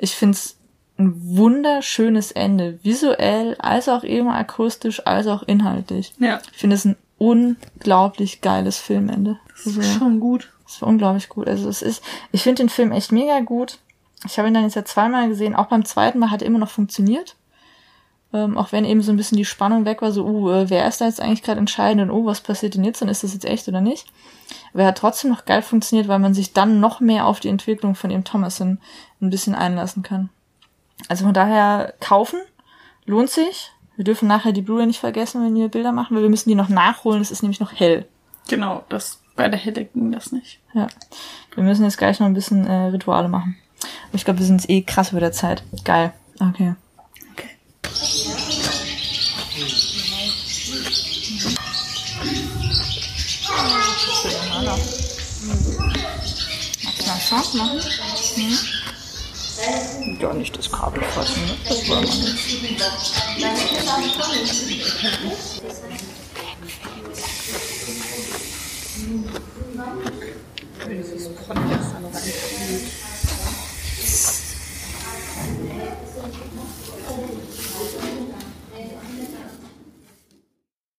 [0.00, 0.56] ich finde es
[0.98, 6.12] ein wunderschönes Ende, visuell, als auch eben akustisch, als auch inhaltlich.
[6.18, 6.40] Ja.
[6.52, 9.38] Ich finde es ein unglaublich geiles Filmende.
[9.48, 10.50] Das ist also, schon gut.
[10.64, 11.48] Das ist unglaublich gut.
[11.48, 13.78] Also es ist, ich finde den Film echt mega gut.
[14.26, 15.54] Ich habe ihn dann jetzt ja zweimal gesehen.
[15.54, 17.36] Auch beim zweiten Mal hat er immer noch funktioniert.
[18.32, 20.86] Ähm, auch wenn eben so ein bisschen die Spannung weg war, so, uh, äh, wer
[20.86, 23.24] ist da jetzt eigentlich gerade entscheidend und oh, uh, was passiert denn jetzt und ist
[23.24, 24.06] das jetzt echt oder nicht?
[24.72, 27.48] Aber er hat trotzdem noch geil funktioniert, weil man sich dann noch mehr auf die
[27.48, 28.78] Entwicklung von eben Thomason
[29.20, 30.30] ein bisschen einlassen kann.
[31.08, 32.40] Also von daher kaufen,
[33.04, 33.72] lohnt sich.
[33.96, 36.54] Wir dürfen nachher die Blue nicht vergessen, wenn wir Bilder machen, weil wir müssen die
[36.54, 38.06] noch nachholen, es ist nämlich noch hell.
[38.48, 40.60] Genau, das bei der Helle ging das nicht.
[40.74, 40.86] Ja.
[41.54, 43.56] Wir müssen jetzt gleich noch ein bisschen äh, Rituale machen.
[44.12, 45.62] Ich glaube, wir sind jetzt eh krass über der Zeit.
[45.84, 46.12] Geil.
[46.38, 46.74] Okay.
[57.30, 57.80] Scharf machen?
[58.34, 58.58] Hm?
[60.20, 61.56] Ja, nicht das Kabel fassen, ne?
[61.68, 62.34] das wollen wir nicht.
[70.88, 72.49] Dieses Pott ist